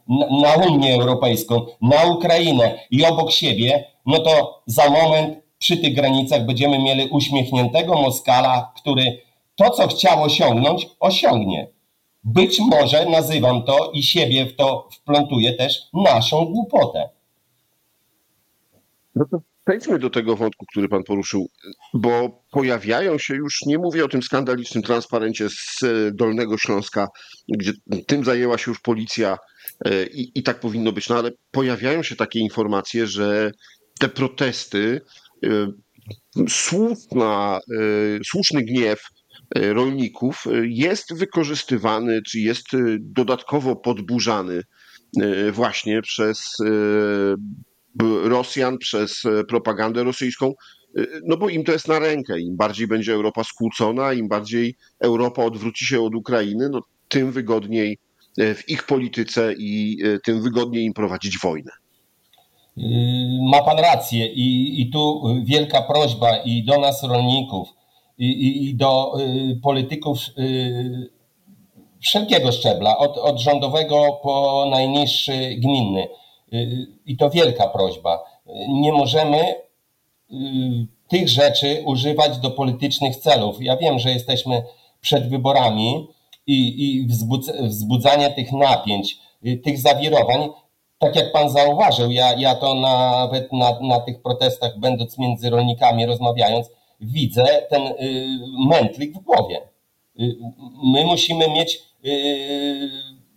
na 0.43 0.55
Unię 0.55 0.95
Europejską, 0.95 1.67
na 1.83 2.05
Ukrainę 2.05 2.79
i 2.91 3.05
obok 3.05 3.33
siebie, 3.33 3.85
no 4.07 4.19
to 4.19 4.63
za 4.67 4.91
moment 4.91 5.39
przy 5.59 5.77
tych 5.77 5.95
granicach 5.95 6.47
będziemy 6.47 6.79
mieli 6.79 7.09
uśmiechniętego 7.09 7.95
Moskala, 7.95 8.73
który 8.77 9.23
to, 9.55 9.71
co 9.71 9.89
chciał 9.89 10.23
osiągnąć, 10.23 10.89
osiągnie. 11.01 11.69
Być 12.25 12.59
może 12.61 13.07
nazywam 13.07 13.63
to 13.63 13.91
i 13.91 14.03
siebie 14.03 14.47
w 14.47 14.57
to 14.57 14.89
wplątuję 14.93 15.53
też 15.53 15.83
naszą 15.93 16.45
głupotę. 16.45 17.09
No 19.15 19.25
to 19.31 19.39
Przejdźmy 19.67 19.99
do 19.99 20.11
tego 20.11 20.37
wątku, 20.37 20.67
który 20.67 20.89
pan 20.89 21.03
poruszył, 21.03 21.51
bo 21.95 22.43
pojawiają 22.51 23.19
się 23.19 23.35
już, 23.35 23.63
nie 23.67 23.79
mówię 23.79 24.05
o 24.05 24.09
tym 24.09 24.23
skandalicznym 24.23 24.83
transparencie 24.83 25.49
z 25.51 25.83
e, 25.83 26.11
Dolnego 26.13 26.59
Śląska, 26.59 27.09
gdzie 27.49 27.73
tym 28.07 28.25
zajęła 28.25 28.59
się 28.59 28.71
już 28.71 28.81
policja 28.81 29.39
e, 29.85 30.07
i, 30.07 30.39
i 30.39 30.43
tak 30.43 30.61
powinno 30.61 30.93
być, 30.93 31.09
no 31.09 31.19
ale 31.19 31.31
pojawiają 31.51 32.03
się 32.03 32.17
takie 32.17 32.39
informacje, 32.39 33.07
że 33.07 33.51
te 34.01 34.09
protesty, 34.09 35.01
e, 35.45 35.49
słuszna, 36.49 37.61
słuszny 38.27 38.63
gniew 38.63 39.03
rolników 39.55 40.45
jest 40.63 41.19
wykorzystywany, 41.19 42.23
czy 42.23 42.41
jest 42.41 42.67
dodatkowo 43.01 43.77
podburzany 43.77 44.63
właśnie 45.53 46.03
przez 46.03 46.57
Rosjan, 48.25 48.79
przez 48.79 49.25
e, 49.25 49.45
propagandę 49.45 50.05
rosyjską, 50.05 50.47
e, 50.99 51.03
no 51.25 51.37
bo 51.37 51.49
im 51.49 51.65
to 51.65 51.73
jest 51.73 51.89
na 51.89 51.99
rękę. 51.99 52.41
Im 52.41 52.57
bardziej 52.57 52.87
będzie 52.87 53.13
Europa 53.13 53.45
skłócona, 53.45 54.13
im 54.13 54.29
bardziej 54.29 54.75
Europa 55.01 55.45
odwróci 55.45 55.87
się 55.87 56.03
od 56.03 56.15
Ukrainy, 56.15 56.69
no 56.69 56.81
tym 57.09 57.33
wygodniej 57.33 57.99
e, 58.39 58.55
w 58.55 58.69
ich 58.69 58.87
polityce 58.87 59.55
i 59.59 59.99
tym 60.25 60.43
wygodniej 60.43 60.85
im 60.85 60.93
prowadzić 60.93 61.39
wojnę. 61.39 61.73
Ma 63.51 63.63
pan 63.63 63.79
rację 63.79 64.27
i, 64.27 64.81
i 64.83 64.91
tu 64.91 65.23
wielka 65.45 65.83
prośba 65.83 66.37
i 66.37 66.65
do 66.65 66.79
nas 66.79 67.03
rolników, 67.03 67.69
i, 68.19 68.27
i, 68.27 68.69
i 68.69 68.75
do 68.75 69.21
y, 69.21 69.61
polityków 69.63 70.19
y, 70.39 71.11
wszelkiego 72.01 72.53
szczebla, 72.53 72.99
od, 72.99 73.19
od 73.19 73.41
rządowego 73.41 74.21
po 74.23 74.67
najniższy 74.71 75.55
gminny 75.59 76.09
i 77.07 77.17
to 77.17 77.31
wielka 77.31 77.69
prośba. 77.69 78.25
Nie 78.69 78.93
możemy 78.93 79.39
y, 79.39 80.35
tych 81.09 81.29
rzeczy 81.29 81.83
używać 81.87 82.39
do 82.39 82.51
politycznych 82.51 83.17
celów. 83.17 83.57
Ja 83.61 83.77
wiem, 83.77 83.99
że 83.99 84.11
jesteśmy 84.11 84.63
przed 85.01 85.29
wyborami 85.29 86.09
i, 86.47 86.85
i 86.85 87.07
wzbudzanie 87.69 88.31
tych 88.31 88.53
napięć, 88.53 89.19
y, 89.47 89.57
tych 89.57 89.79
zawirowań, 89.79 90.49
tak 90.99 91.17
jak 91.17 91.33
pan 91.33 91.51
zauważył, 91.51 92.11
ja, 92.11 92.35
ja 92.35 92.55
to 92.55 92.75
nawet 92.75 93.53
na, 93.53 93.81
na 93.81 94.01
tych 94.01 94.23
protestach, 94.23 94.79
będąc 94.79 95.19
między 95.19 95.51
rolnikami, 95.51 96.07
rozmawiając, 96.07 96.71
widzę 97.01 97.45
ten 97.71 97.83
y, 97.83 98.27
mętlik 98.69 99.15
w 99.15 99.19
głowie. 99.19 99.61
Y, 100.21 100.37
my 100.85 101.05
musimy 101.05 101.51
mieć 101.51 101.83
y, 102.05 102.91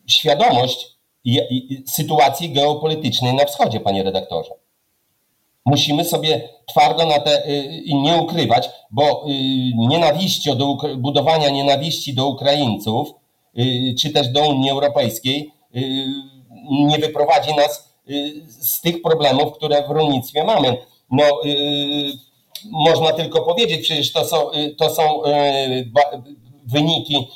świadomość, 0.07 0.98
sytuacji 1.87 2.53
geopolitycznej 2.53 3.33
na 3.33 3.45
wschodzie, 3.45 3.79
panie 3.79 4.03
redaktorze. 4.03 4.51
Musimy 5.65 6.05
sobie 6.05 6.49
twardo 6.67 7.05
na 7.05 7.19
te 7.19 7.45
y, 7.49 7.63
i 7.65 7.95
nie 7.95 8.15
ukrywać, 8.15 8.69
bo 8.91 9.25
y, 9.27 9.29
nienawiści 9.75 10.55
do 10.55 10.77
budowania 10.97 11.49
nienawiści 11.49 12.13
do 12.13 12.27
Ukraińców, 12.27 13.13
y, 13.59 13.95
czy 13.99 14.09
też 14.09 14.27
do 14.27 14.49
Unii 14.49 14.69
Europejskiej, 14.69 15.51
nie 16.71 16.97
wyprowadzi 16.97 17.55
nas 17.55 17.93
z 18.47 18.81
tych 18.81 19.01
problemów, 19.01 19.53
które 19.53 19.87
w 19.87 19.91
rolnictwie 19.91 20.43
mamy. 20.43 20.77
No, 21.11 21.23
można 22.65 23.13
tylko 23.13 23.41
powiedzieć, 23.41 23.81
przecież 23.81 24.11
to 24.11 24.25
są, 24.25 24.37
to 24.77 24.89
są 24.89 25.21
wyniki 26.65 27.27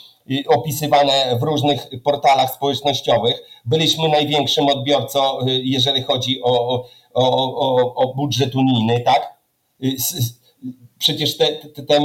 opisywane 0.48 1.38
w 1.40 1.44
różnych 1.44 1.90
portalach 2.04 2.54
społecznościowych. 2.54 3.44
Byliśmy 3.66 4.10
największym 4.10 4.68
odbiorcą, 4.68 5.40
y, 5.40 5.62
jeżeli 5.64 6.04
chodzi 6.04 6.42
o, 6.44 6.86
o, 7.14 7.56
o, 7.60 7.96
o 7.96 8.14
budżet 8.16 8.56
unijny, 8.56 9.00
tak? 9.00 9.38
Y, 9.84 9.96
przecież 10.98 11.38
te, 11.38 11.48
te, 11.48 11.84
te 11.84 12.00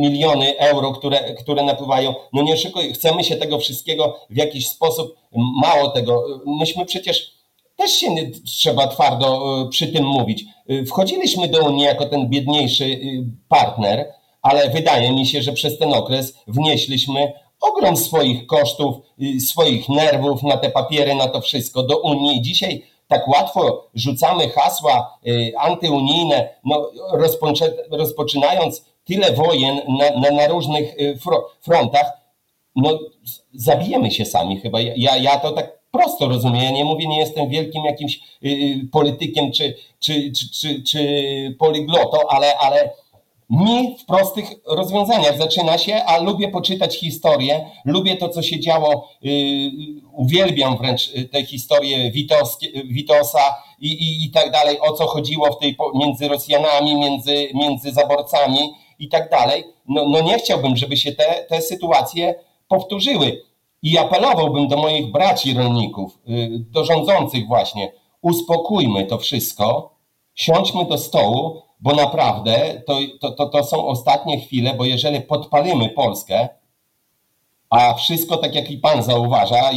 miliony 0.00 0.58
euro, 0.58 0.92
które, 0.92 1.34
które 1.34 1.62
napływają, 1.62 2.14
no 2.32 2.42
nie 2.42 2.56
szykuj, 2.56 2.92
chcemy 2.92 3.24
się 3.24 3.36
tego 3.36 3.58
wszystkiego 3.58 4.18
w 4.30 4.36
jakiś 4.36 4.68
sposób, 4.68 5.14
mało 5.62 5.88
tego, 5.88 6.24
myśmy 6.46 6.86
przecież 6.86 7.34
też 7.76 7.90
się 7.90 8.08
trzeba 8.46 8.86
twardo 8.86 9.68
przy 9.70 9.86
tym 9.86 10.04
mówić. 10.04 10.44
Wchodziliśmy 10.86 11.48
do 11.48 11.64
Unii 11.64 11.84
jako 11.84 12.06
ten 12.06 12.28
biedniejszy 12.28 13.00
partner, 13.48 14.12
ale 14.42 14.70
wydaje 14.70 15.12
mi 15.12 15.26
się, 15.26 15.42
że 15.42 15.52
przez 15.52 15.78
ten 15.78 15.94
okres 15.94 16.34
wnieśliśmy 16.46 17.32
ogrom 17.64 17.96
swoich 17.96 18.46
kosztów, 18.46 18.96
swoich 19.46 19.88
nerwów 19.88 20.42
na 20.42 20.56
te 20.56 20.70
papiery, 20.70 21.14
na 21.14 21.28
to 21.28 21.40
wszystko 21.40 21.82
do 21.82 21.98
Unii. 21.98 22.42
Dzisiaj 22.42 22.82
tak 23.08 23.28
łatwo 23.28 23.86
rzucamy 23.94 24.48
hasła 24.48 25.18
antyunijne, 25.58 26.48
no, 26.64 26.90
rozpoczynając 27.90 28.84
tyle 29.04 29.32
wojen 29.32 29.80
na, 29.88 30.20
na, 30.20 30.30
na 30.36 30.46
różnych 30.46 30.94
frontach, 31.62 32.12
no 32.76 32.98
zabijemy 33.54 34.10
się 34.10 34.24
sami 34.24 34.60
chyba. 34.60 34.80
Ja, 34.80 35.16
ja 35.16 35.38
to 35.38 35.52
tak 35.52 35.78
prosto 35.90 36.28
rozumiem. 36.28 36.64
Ja 36.64 36.70
nie 36.70 36.84
mówię, 36.84 37.08
nie 37.08 37.18
jestem 37.18 37.48
wielkim 37.48 37.84
jakimś 37.84 38.16
y, 38.16 38.48
y, 38.48 38.88
politykiem 38.92 39.52
czy, 39.52 39.74
czy, 39.98 40.32
czy, 40.32 40.50
czy, 40.50 40.82
czy 40.82 41.56
poligloto, 41.58 42.32
ale, 42.32 42.58
ale 42.58 42.90
mi 43.54 43.96
w 43.98 44.04
prostych 44.04 44.50
rozwiązaniach 44.66 45.38
zaczyna 45.38 45.78
się, 45.78 46.04
a 46.04 46.18
lubię 46.18 46.48
poczytać 46.48 46.96
historię, 46.96 47.70
lubię 47.84 48.16
to, 48.16 48.28
co 48.28 48.42
się 48.42 48.60
działo, 48.60 49.08
yy, 49.22 49.32
uwielbiam 50.12 50.76
wręcz 50.76 51.12
te 51.32 51.44
historie 51.44 52.10
Witosa 52.84 53.54
i, 53.80 53.88
i, 53.88 54.24
i 54.24 54.30
tak 54.30 54.50
dalej, 54.50 54.80
o 54.80 54.92
co 54.92 55.06
chodziło 55.06 55.52
w 55.52 55.58
tej, 55.58 55.76
między 55.94 56.28
Rosjanami, 56.28 56.94
między, 56.94 57.48
między 57.54 57.92
zaborcami 57.92 58.74
i 58.98 59.08
tak 59.08 59.30
dalej. 59.30 59.64
No, 59.88 60.08
no 60.08 60.20
nie 60.20 60.38
chciałbym, 60.38 60.76
żeby 60.76 60.96
się 60.96 61.12
te, 61.12 61.46
te 61.48 61.62
sytuacje 61.62 62.34
powtórzyły. 62.68 63.42
I 63.82 63.98
apelowałbym 63.98 64.68
do 64.68 64.76
moich 64.76 65.12
braci 65.12 65.54
rolników, 65.54 66.18
y, 66.28 66.48
do 66.70 66.84
rządzących 66.84 67.46
właśnie, 67.46 67.92
uspokójmy 68.22 69.06
to 69.06 69.18
wszystko, 69.18 69.94
siądźmy 70.34 70.84
do 70.84 70.98
stołu, 70.98 71.62
bo 71.84 71.94
naprawdę 71.94 72.82
to, 72.86 72.98
to, 73.20 73.30
to, 73.30 73.46
to 73.46 73.64
są 73.64 73.86
ostatnie 73.86 74.40
chwile, 74.40 74.74
bo 74.74 74.84
jeżeli 74.84 75.20
podpalimy 75.20 75.88
Polskę, 75.88 76.48
a 77.70 77.94
wszystko 77.94 78.36
tak 78.36 78.54
jak 78.54 78.70
i 78.70 78.78
pan 78.78 79.02
zauważa, 79.02 79.70
y, 79.72 79.74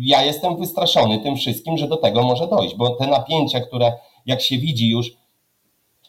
ja 0.00 0.24
jestem 0.24 0.56
wystraszony 0.56 1.18
tym 1.18 1.36
wszystkim, 1.36 1.78
że 1.78 1.88
do 1.88 1.96
tego 1.96 2.22
może 2.22 2.46
dojść, 2.46 2.74
bo 2.74 2.90
te 2.90 3.06
napięcia, 3.06 3.60
które 3.60 3.92
jak 4.26 4.42
się 4.42 4.58
widzi 4.58 4.90
już 4.90 5.10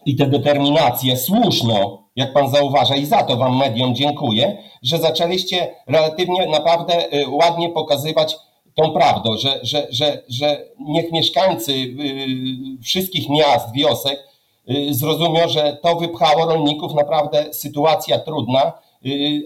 i 0.05 0.15
tę 0.15 0.25
determinację 0.25 1.17
słuszną, 1.17 1.97
jak 2.15 2.33
pan 2.33 2.49
zauważa, 2.49 2.95
i 2.95 3.05
za 3.05 3.23
to 3.23 3.37
wam 3.37 3.57
mediom 3.57 3.95
dziękuję, 3.95 4.57
że 4.83 4.97
zaczęliście 4.97 5.75
relatywnie 5.87 6.47
naprawdę 6.47 7.13
y, 7.13 7.29
ładnie 7.29 7.69
pokazywać 7.69 8.35
tą 8.75 8.91
prawdę, 8.91 9.37
że, 9.37 9.59
że, 9.63 9.87
że, 9.89 10.23
że 10.29 10.65
niech 10.79 11.11
mieszkańcy 11.11 11.71
y, 11.73 12.83
wszystkich 12.83 13.29
miast, 13.29 13.73
wiosek 13.73 14.34
y, 14.69 14.93
zrozumią, 14.93 15.47
że 15.47 15.77
to 15.83 15.95
wypchało 15.95 16.45
rolników 16.45 16.93
naprawdę 16.93 17.53
sytuacja 17.53 18.19
trudna, 18.19 18.73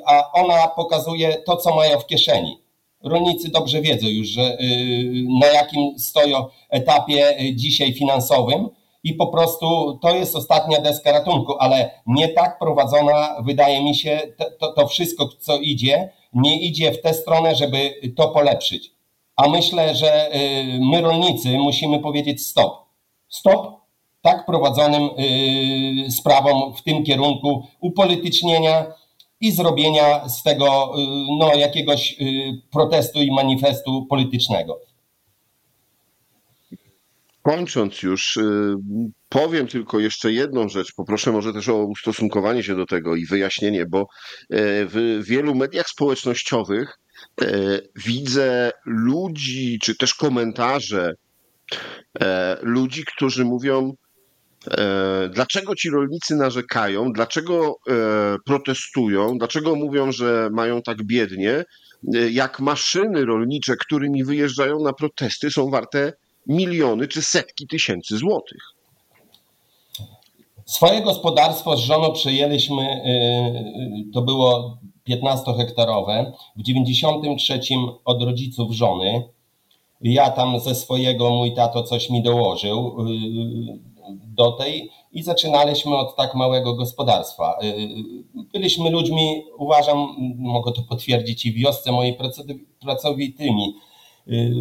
a 0.05 0.32
ona 0.32 0.67
pokazuje 0.67 1.34
to, 1.34 1.58
co 1.58 1.75
mają 1.75 1.99
w 1.99 2.05
kieszeni. 2.05 2.62
Rolnicy 3.03 3.51
dobrze 3.51 3.82
wiedzą 3.82 4.08
już, 4.08 4.27
że 4.27 4.58
na 5.39 5.47
jakim 5.47 5.99
stoją 5.99 6.45
etapie 6.69 7.38
dzisiaj 7.55 7.93
finansowym, 7.93 8.69
i 9.03 9.13
po 9.13 9.27
prostu 9.27 9.97
to 10.01 10.15
jest 10.15 10.36
ostatnia 10.36 10.82
deska 10.82 11.12
ratunku, 11.12 11.55
ale 11.60 12.01
nie 12.05 12.27
tak 12.27 12.60
prowadzona, 12.60 13.36
wydaje 13.41 13.84
mi 13.84 13.95
się, 13.95 14.21
to, 14.60 14.73
to 14.73 14.88
wszystko, 14.88 15.29
co 15.39 15.58
idzie, 15.58 16.10
nie 16.34 16.62
idzie 16.62 16.91
w 16.91 17.01
tę 17.01 17.13
stronę, 17.13 17.55
żeby 17.55 17.93
to 18.15 18.29
polepszyć. 18.29 18.91
A 19.36 19.49
myślę, 19.49 19.95
że 19.95 20.36
y, 20.36 20.79
my, 20.82 21.01
rolnicy, 21.01 21.58
musimy 21.58 21.99
powiedzieć 21.99 22.45
stop. 22.45 22.86
Stop 23.29 23.78
tak 24.21 24.45
prowadzonym 24.45 25.03
y, 26.08 26.12
sprawom 26.12 26.75
w 26.75 26.84
tym 26.84 27.03
kierunku 27.03 27.67
upolitycznienia 27.82 28.86
i 29.41 29.51
zrobienia 29.51 30.29
z 30.29 30.43
tego 30.43 30.93
y, 30.97 31.01
no, 31.39 31.55
jakiegoś 31.55 32.15
protestu 32.71 33.19
i 33.19 33.32
manifestu 33.32 34.05
politycznego. 34.10 34.79
Kończąc 37.41 38.03
już, 38.03 38.38
y, 38.38 38.75
powiem 39.29 39.67
tylko 39.67 39.99
jeszcze 39.99 40.32
jedną 40.32 40.69
rzecz. 40.69 40.93
Poproszę 40.93 41.32
może 41.32 41.53
też 41.53 41.69
o 41.69 41.75
ustosunkowanie 41.75 42.63
się 42.63 42.75
do 42.75 42.86
tego 42.86 43.15
i 43.15 43.25
wyjaśnienie, 43.25 43.86
bo 43.86 43.99
e, 43.99 44.05
w 44.86 45.19
wielu 45.23 45.55
mediach 45.55 45.89
społecznościowych 45.89 46.99
e, 47.41 47.45
widzę 48.05 48.71
ludzi, 48.86 49.79
czy 49.84 49.95
też 49.95 50.13
komentarze 50.13 51.13
e, 52.21 52.58
ludzi, 52.62 53.03
którzy 53.15 53.45
mówią, 53.45 53.93
dlaczego 55.33 55.75
ci 55.75 55.89
rolnicy 55.89 56.35
narzekają, 56.35 57.13
dlaczego 57.13 57.75
protestują, 58.45 59.37
dlaczego 59.37 59.75
mówią, 59.75 60.11
że 60.11 60.49
mają 60.53 60.81
tak 60.81 61.03
biednie, 61.03 61.63
jak 62.31 62.59
maszyny 62.59 63.25
rolnicze, 63.25 63.75
którymi 63.75 64.23
wyjeżdżają 64.23 64.79
na 64.79 64.93
protesty, 64.93 65.51
są 65.51 65.69
warte 65.69 66.13
miliony 66.47 67.07
czy 67.07 67.21
setki 67.21 67.67
tysięcy 67.67 68.17
złotych. 68.17 68.61
Swoje 70.65 71.01
gospodarstwo 71.01 71.77
z 71.77 71.79
żoną 71.79 72.13
przejęliśmy, 72.13 72.87
to 74.13 74.21
było 74.21 74.77
15-hektarowe, 75.09 76.31
w 76.55 76.63
93 76.63 77.59
od 78.05 78.23
rodziców 78.23 78.71
żony. 78.71 79.23
Ja 80.01 80.29
tam 80.29 80.59
ze 80.59 80.75
swojego, 80.75 81.29
mój 81.29 81.53
tato 81.55 81.83
coś 81.83 82.09
mi 82.09 82.23
dołożył 82.23 82.97
do 84.09 84.51
tej 84.51 84.89
i 85.11 85.23
zaczynaliśmy 85.23 85.97
od 85.97 86.15
tak 86.15 86.35
małego 86.35 86.73
gospodarstwa. 86.73 87.59
Byliśmy 88.53 88.89
ludźmi, 88.89 89.43
uważam, 89.57 90.15
mogę 90.37 90.71
to 90.71 90.81
potwierdzić 90.81 91.45
i 91.45 91.53
wiosce 91.53 91.91
mojej 91.91 92.17
pracowitymi. 92.79 93.75
Y, 94.27 94.53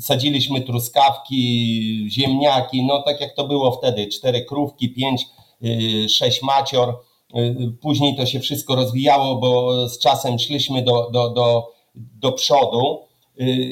sadziliśmy 0.00 0.60
truskawki, 0.60 2.06
ziemniaki, 2.10 2.86
no 2.86 3.02
tak 3.02 3.20
jak 3.20 3.34
to 3.34 3.48
było 3.48 3.72
wtedy, 3.72 4.06
cztery 4.06 4.44
krówki, 4.44 4.94
pięć, 4.94 5.26
y, 5.64 6.08
sześć 6.08 6.42
macior. 6.42 7.00
Y, 7.36 7.72
później 7.80 8.16
to 8.16 8.26
się 8.26 8.40
wszystko 8.40 8.74
rozwijało, 8.74 9.36
bo 9.36 9.88
z 9.88 9.98
czasem 9.98 10.38
szliśmy 10.38 10.82
do, 10.82 11.10
do, 11.10 11.30
do, 11.30 11.72
do 11.94 12.32
przodu 12.32 13.10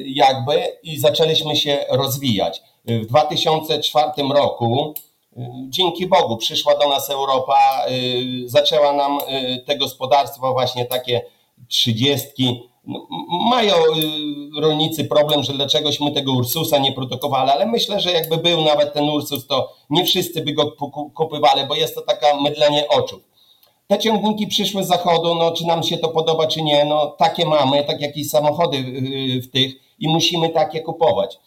jakby 0.06 0.52
i 0.82 0.98
zaczęliśmy 0.98 1.56
się 1.56 1.78
rozwijać. 1.90 2.62
W 2.84 3.06
2004 3.06 4.10
roku 4.34 4.94
dzięki 5.68 6.06
Bogu 6.06 6.36
przyszła 6.36 6.78
do 6.78 6.88
nas 6.88 7.10
Europa, 7.10 7.58
zaczęła 8.46 8.92
nam 8.92 9.18
te 9.66 9.76
gospodarstwa 9.76 10.52
właśnie 10.52 10.84
takie 10.84 11.22
trzydziestki, 11.68 12.68
no, 12.88 13.06
mają 13.50 13.74
y, 13.74 14.60
rolnicy 14.60 15.04
problem, 15.04 15.42
że 15.42 15.52
dlaczegośmy 15.52 16.12
tego 16.12 16.32
Ursusa 16.32 16.78
nie 16.78 16.92
produkowali, 16.92 17.50
ale 17.50 17.66
myślę, 17.66 18.00
że 18.00 18.12
jakby 18.12 18.36
był 18.36 18.60
nawet 18.60 18.92
ten 18.92 19.04
Ursus, 19.04 19.46
to 19.46 19.72
nie 19.90 20.04
wszyscy 20.04 20.42
by 20.42 20.52
go 20.52 20.72
kupywali, 21.14 21.66
bo 21.68 21.74
jest 21.74 21.94
to 21.94 22.00
taka 22.00 22.40
mydlenie 22.40 22.88
oczów. 22.88 23.20
Te 23.86 23.98
ciągniki 23.98 24.46
przyszły 24.46 24.84
z 24.84 24.86
zachodu, 24.86 25.34
no 25.34 25.50
czy 25.52 25.66
nam 25.66 25.82
się 25.82 25.98
to 25.98 26.08
podoba, 26.08 26.46
czy 26.46 26.62
nie, 26.62 26.84
no 26.84 27.06
takie 27.06 27.46
mamy, 27.46 27.84
tak 27.84 28.00
jak 28.00 28.16
i 28.16 28.24
samochody 28.24 28.76
y, 28.76 29.42
w 29.42 29.50
tych 29.50 29.72
i 29.98 30.08
musimy 30.08 30.48
takie 30.48 30.80
kupować. 30.80 31.38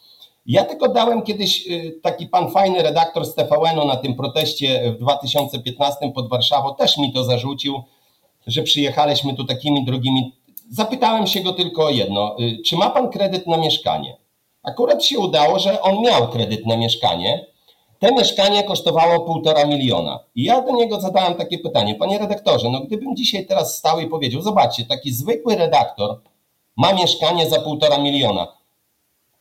Ja 0.45 0.65
tylko 0.65 0.87
dałem 0.87 1.21
kiedyś 1.21 1.67
y, 1.67 1.99
taki 2.03 2.27
pan 2.27 2.51
fajny 2.51 2.83
redaktor 2.83 3.25
z 3.25 3.35
TVN-u 3.35 3.85
na 3.85 3.95
tym 3.95 4.15
proteście 4.15 4.91
w 4.91 4.97
2015 4.97 6.11
pod 6.15 6.29
Warszawą, 6.29 6.75
też 6.75 6.97
mi 6.97 7.13
to 7.13 7.23
zarzucił, 7.23 7.83
że 8.47 8.63
przyjechaliśmy 8.63 9.33
tu 9.33 9.45
takimi 9.45 9.85
drogimi 9.85 10.41
Zapytałem 10.71 11.27
się 11.27 11.41
go 11.41 11.53
tylko 11.53 11.85
o 11.85 11.89
jedno. 11.89 12.35
Y, 12.39 12.61
czy 12.65 12.75
ma 12.77 12.89
pan 12.89 13.09
kredyt 13.09 13.47
na 13.47 13.57
mieszkanie? 13.57 14.17
Akurat 14.63 15.05
się 15.05 15.19
udało, 15.19 15.59
że 15.59 15.81
on 15.81 16.01
miał 16.01 16.27
kredyt 16.27 16.65
na 16.65 16.77
mieszkanie. 16.77 17.45
Te 17.99 18.11
mieszkanie 18.11 18.63
kosztowało 18.63 19.19
półtora 19.19 19.65
miliona. 19.65 20.19
I 20.35 20.43
ja 20.43 20.61
do 20.61 20.71
niego 20.71 21.01
zadałem 21.01 21.35
takie 21.35 21.59
pytanie. 21.59 21.95
Panie 21.95 22.19
redaktorze, 22.19 22.69
no 22.69 22.79
gdybym 22.79 23.15
dzisiaj 23.15 23.45
teraz 23.45 23.77
stał 23.77 23.99
i 23.99 24.07
powiedział, 24.07 24.41
zobaczcie, 24.41 24.85
taki 24.85 25.11
zwykły 25.11 25.55
redaktor 25.55 26.21
ma 26.77 26.93
mieszkanie 26.93 27.49
za 27.49 27.61
półtora 27.61 27.97
miliona. 27.97 28.47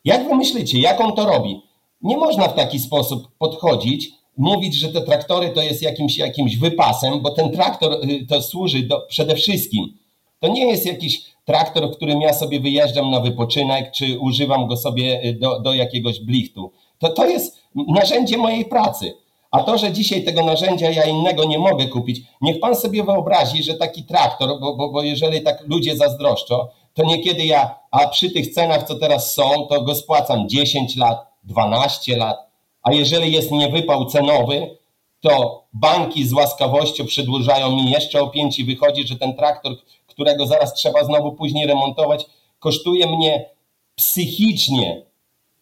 Jak 0.05 0.29
wy 0.29 0.35
myślicie, 0.35 0.81
jak 0.81 1.01
on 1.01 1.13
to 1.13 1.27
robi? 1.27 1.63
Nie 2.03 2.17
można 2.17 2.49
w 2.49 2.55
taki 2.55 2.79
sposób 2.79 3.29
podchodzić, 3.39 4.11
mówić, 4.37 4.75
że 4.75 4.89
te 4.89 5.01
traktory 5.01 5.51
to 5.51 5.63
jest 5.63 5.83
jakimś, 5.83 6.19
jakimś 6.19 6.57
wypasem, 6.57 7.21
bo 7.21 7.31
ten 7.31 7.51
traktor 7.51 7.93
y, 7.93 8.27
to 8.27 8.43
służy 8.43 8.83
do, 8.83 9.07
przede 9.09 9.35
wszystkim 9.35 9.99
to 10.41 10.49
nie 10.49 10.67
jest 10.67 10.87
jakiś 10.87 11.23
traktor, 11.45 11.97
którym 11.97 12.21
ja 12.21 12.33
sobie 12.33 12.61
wyjeżdżam 12.61 13.11
na 13.11 13.21
wypoczynek, 13.21 13.91
czy 13.91 14.19
używam 14.19 14.67
go 14.67 14.77
sobie 14.77 15.25
y, 15.25 15.35
do, 15.35 15.61
do 15.61 15.75
jakiegoś 15.75 16.21
blichtu. 16.21 16.73
To, 16.99 17.09
to 17.09 17.27
jest 17.27 17.63
narzędzie 17.89 18.37
mojej 18.37 18.65
pracy. 18.65 19.15
A 19.51 19.63
to, 19.63 19.79
że 19.79 19.93
dzisiaj 19.93 20.25
tego 20.25 20.45
narzędzia 20.45 20.91
ja 20.91 21.05
innego 21.05 21.45
nie 21.45 21.59
mogę 21.59 21.87
kupić, 21.87 22.23
niech 22.41 22.61
pan 22.61 22.77
sobie 22.77 23.05
wyobrazi, 23.05 23.63
że 23.63 23.75
taki 23.75 24.03
traktor, 24.03 24.61
bo, 24.61 24.77
bo, 24.77 24.89
bo 24.89 25.03
jeżeli 25.03 25.43
tak 25.43 25.69
ludzie 25.69 25.97
zazdroszczą, 25.97 26.67
to 27.01 27.07
niekiedy 27.07 27.47
ja, 27.47 27.75
a 27.91 28.09
przy 28.09 28.31
tych 28.31 28.55
cenach, 28.55 28.83
co 28.83 28.95
teraz 28.95 29.35
są, 29.35 29.67
to 29.67 29.83
go 29.83 29.95
spłacam 29.95 30.49
10 30.49 30.97
lat, 30.97 31.27
12 31.45 32.17
lat, 32.17 32.37
a 32.83 32.93
jeżeli 32.93 33.33
jest 33.33 33.51
niewypał 33.51 34.07
cenowy, 34.07 34.77
to 35.21 35.65
banki 35.73 36.27
z 36.27 36.33
łaskawością 36.33 37.07
przedłużają 37.07 37.77
mi 37.77 37.91
jeszcze 37.91 38.21
o 38.21 38.29
5 38.29 38.59
i 38.59 38.65
wychodzi, 38.65 39.07
że 39.07 39.17
ten 39.17 39.37
traktor, 39.37 39.73
którego 40.07 40.47
zaraz 40.47 40.75
trzeba 40.75 41.05
znowu 41.05 41.33
później 41.33 41.67
remontować, 41.67 42.27
kosztuje 42.59 43.07
mnie 43.07 43.51
psychicznie, 43.95 45.03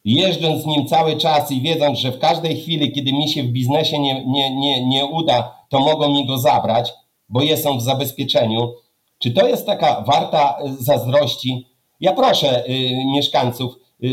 jeżdżąc 0.05 0.63
z 0.63 0.67
nim 0.67 0.87
cały 0.87 1.17
czas 1.17 1.51
i 1.51 1.61
wiedząc, 1.61 1.99
że 1.99 2.13
w 2.13 2.19
każdej 2.19 2.61
chwili, 2.61 2.93
kiedy 2.93 3.13
mi 3.13 3.29
się 3.29 3.43
w 3.43 3.49
biznesie 3.49 3.99
nie, 3.99 4.25
nie, 4.27 4.57
nie, 4.57 4.87
nie 4.87 5.07
uda, 5.07 5.55
to 5.69 5.81
mogą 5.81 6.09
mi 6.09 6.27
go 6.27 6.39
zabrać, 6.39 6.93
bo 7.29 7.43
jestem 7.43 7.79
w 7.79 7.83
zabezpieczeniu. 7.83 8.73
Czy 9.19 9.31
to 9.31 9.49
jest 9.49 9.67
taka 9.67 10.01
warta 10.01 10.59
zazdrości? 10.81 11.67
Ja 12.01 12.13
proszę 12.13 12.65
y, 12.69 12.71
mieszkańców 13.15 13.75
y, 14.05 14.09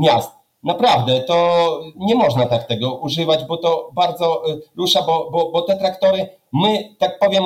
miast, 0.00 0.32
naprawdę, 0.62 1.20
to 1.20 1.80
nie 1.96 2.14
można 2.14 2.46
tak 2.46 2.66
tego 2.66 2.94
używać, 2.94 3.44
bo 3.44 3.56
to 3.56 3.90
bardzo 3.94 4.50
y, 4.50 4.60
rusza, 4.76 5.02
bo, 5.02 5.30
bo, 5.30 5.50
bo 5.50 5.62
te 5.62 5.76
traktory, 5.76 6.28
my, 6.52 6.94
tak 6.98 7.18
powiem, 7.18 7.44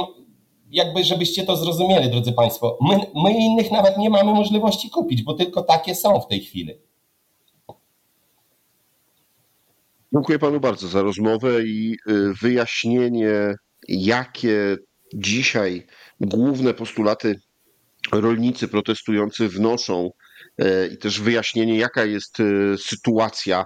jakby 0.70 1.04
żebyście 1.04 1.44
to 1.44 1.56
zrozumieli, 1.56 2.10
drodzy 2.10 2.32
Państwo, 2.32 2.78
my, 2.80 3.00
my 3.14 3.34
innych 3.34 3.70
nawet 3.70 3.98
nie 3.98 4.10
mamy 4.10 4.34
możliwości 4.34 4.90
kupić, 4.90 5.22
bo 5.22 5.34
tylko 5.34 5.62
takie 5.62 5.94
są 5.94 6.20
w 6.20 6.26
tej 6.26 6.40
chwili. 6.40 6.74
Dziękuję 10.12 10.38
panu 10.38 10.60
bardzo 10.60 10.88
za 10.88 11.02
rozmowę 11.02 11.62
i 11.62 11.96
wyjaśnienie, 12.42 13.54
jakie 13.88 14.76
dzisiaj 15.14 15.86
główne 16.20 16.74
postulaty 16.74 17.40
rolnicy 18.12 18.68
protestujący 18.68 19.48
wnoszą 19.48 20.10
e, 20.58 20.86
i 20.86 20.98
też 20.98 21.20
wyjaśnienie, 21.20 21.78
jaka 21.78 22.04
jest 22.04 22.40
e, 22.40 22.44
sytuacja 22.78 23.60
e, 23.60 23.64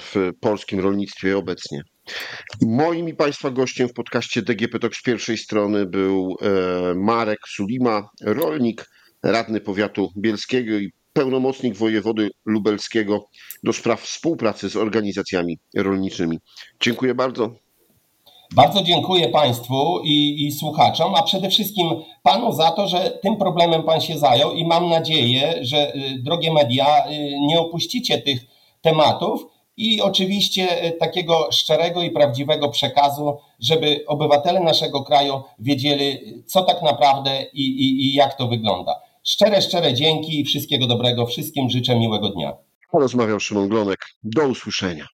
w 0.00 0.30
polskim 0.40 0.80
rolnictwie 0.80 1.38
obecnie. 1.38 1.82
Moim 2.62 3.08
i 3.08 3.14
Państwa 3.14 3.50
gościem 3.50 3.88
w 3.88 3.92
podcaście 3.92 4.42
DGP 4.42 4.78
z 4.94 5.02
pierwszej 5.02 5.38
strony 5.38 5.86
był 5.86 6.36
Marek 6.96 7.38
Sulima, 7.48 8.08
rolnik, 8.22 8.84
radny 9.22 9.60
powiatu 9.60 10.12
bielskiego 10.18 10.78
i 10.78 10.92
pełnomocnik 11.12 11.76
wojewody 11.76 12.30
lubelskiego 12.44 13.28
do 13.62 13.72
spraw 13.72 14.02
współpracy 14.02 14.70
z 14.70 14.76
organizacjami 14.76 15.58
rolniczymi. 15.76 16.38
Dziękuję 16.80 17.14
bardzo. 17.14 17.65
Bardzo 18.54 18.82
dziękuję 18.82 19.28
Państwu 19.28 20.00
i, 20.04 20.46
i, 20.46 20.52
słuchaczom, 20.52 21.14
a 21.14 21.22
przede 21.22 21.50
wszystkim 21.50 21.86
Panu 22.22 22.52
za 22.52 22.70
to, 22.70 22.88
że 22.88 23.18
tym 23.22 23.36
problemem 23.36 23.82
Pan 23.82 24.00
się 24.00 24.18
zajął 24.18 24.52
i 24.52 24.64
mam 24.64 24.88
nadzieję, 24.88 25.54
że 25.60 25.94
y, 25.94 26.22
drogie 26.22 26.52
media 26.52 27.08
y, 27.10 27.10
nie 27.40 27.60
opuścicie 27.60 28.18
tych 28.18 28.40
tematów 28.80 29.46
i 29.76 30.02
oczywiście 30.02 30.86
y, 30.86 30.92
takiego 30.92 31.48
szczerego 31.52 32.02
i 32.02 32.10
prawdziwego 32.10 32.68
przekazu, 32.68 33.38
żeby 33.60 34.04
obywatele 34.06 34.60
naszego 34.60 35.04
kraju 35.04 35.42
wiedzieli, 35.58 36.18
co 36.46 36.62
tak 36.62 36.82
naprawdę 36.82 37.42
i, 37.52 37.62
i, 37.62 38.06
i 38.06 38.14
jak 38.14 38.34
to 38.34 38.48
wygląda. 38.48 39.00
Szczere, 39.24 39.62
szczere 39.62 39.94
dzięki 39.94 40.40
i 40.40 40.44
wszystkiego 40.44 40.86
dobrego. 40.86 41.26
Wszystkim 41.26 41.70
życzę 41.70 41.96
miłego 41.96 42.28
dnia. 42.28 42.56
Porozmawiał 42.90 43.40
Szymon 43.40 43.68
Glonek. 43.68 43.98
Do 44.22 44.48
usłyszenia. 44.48 45.06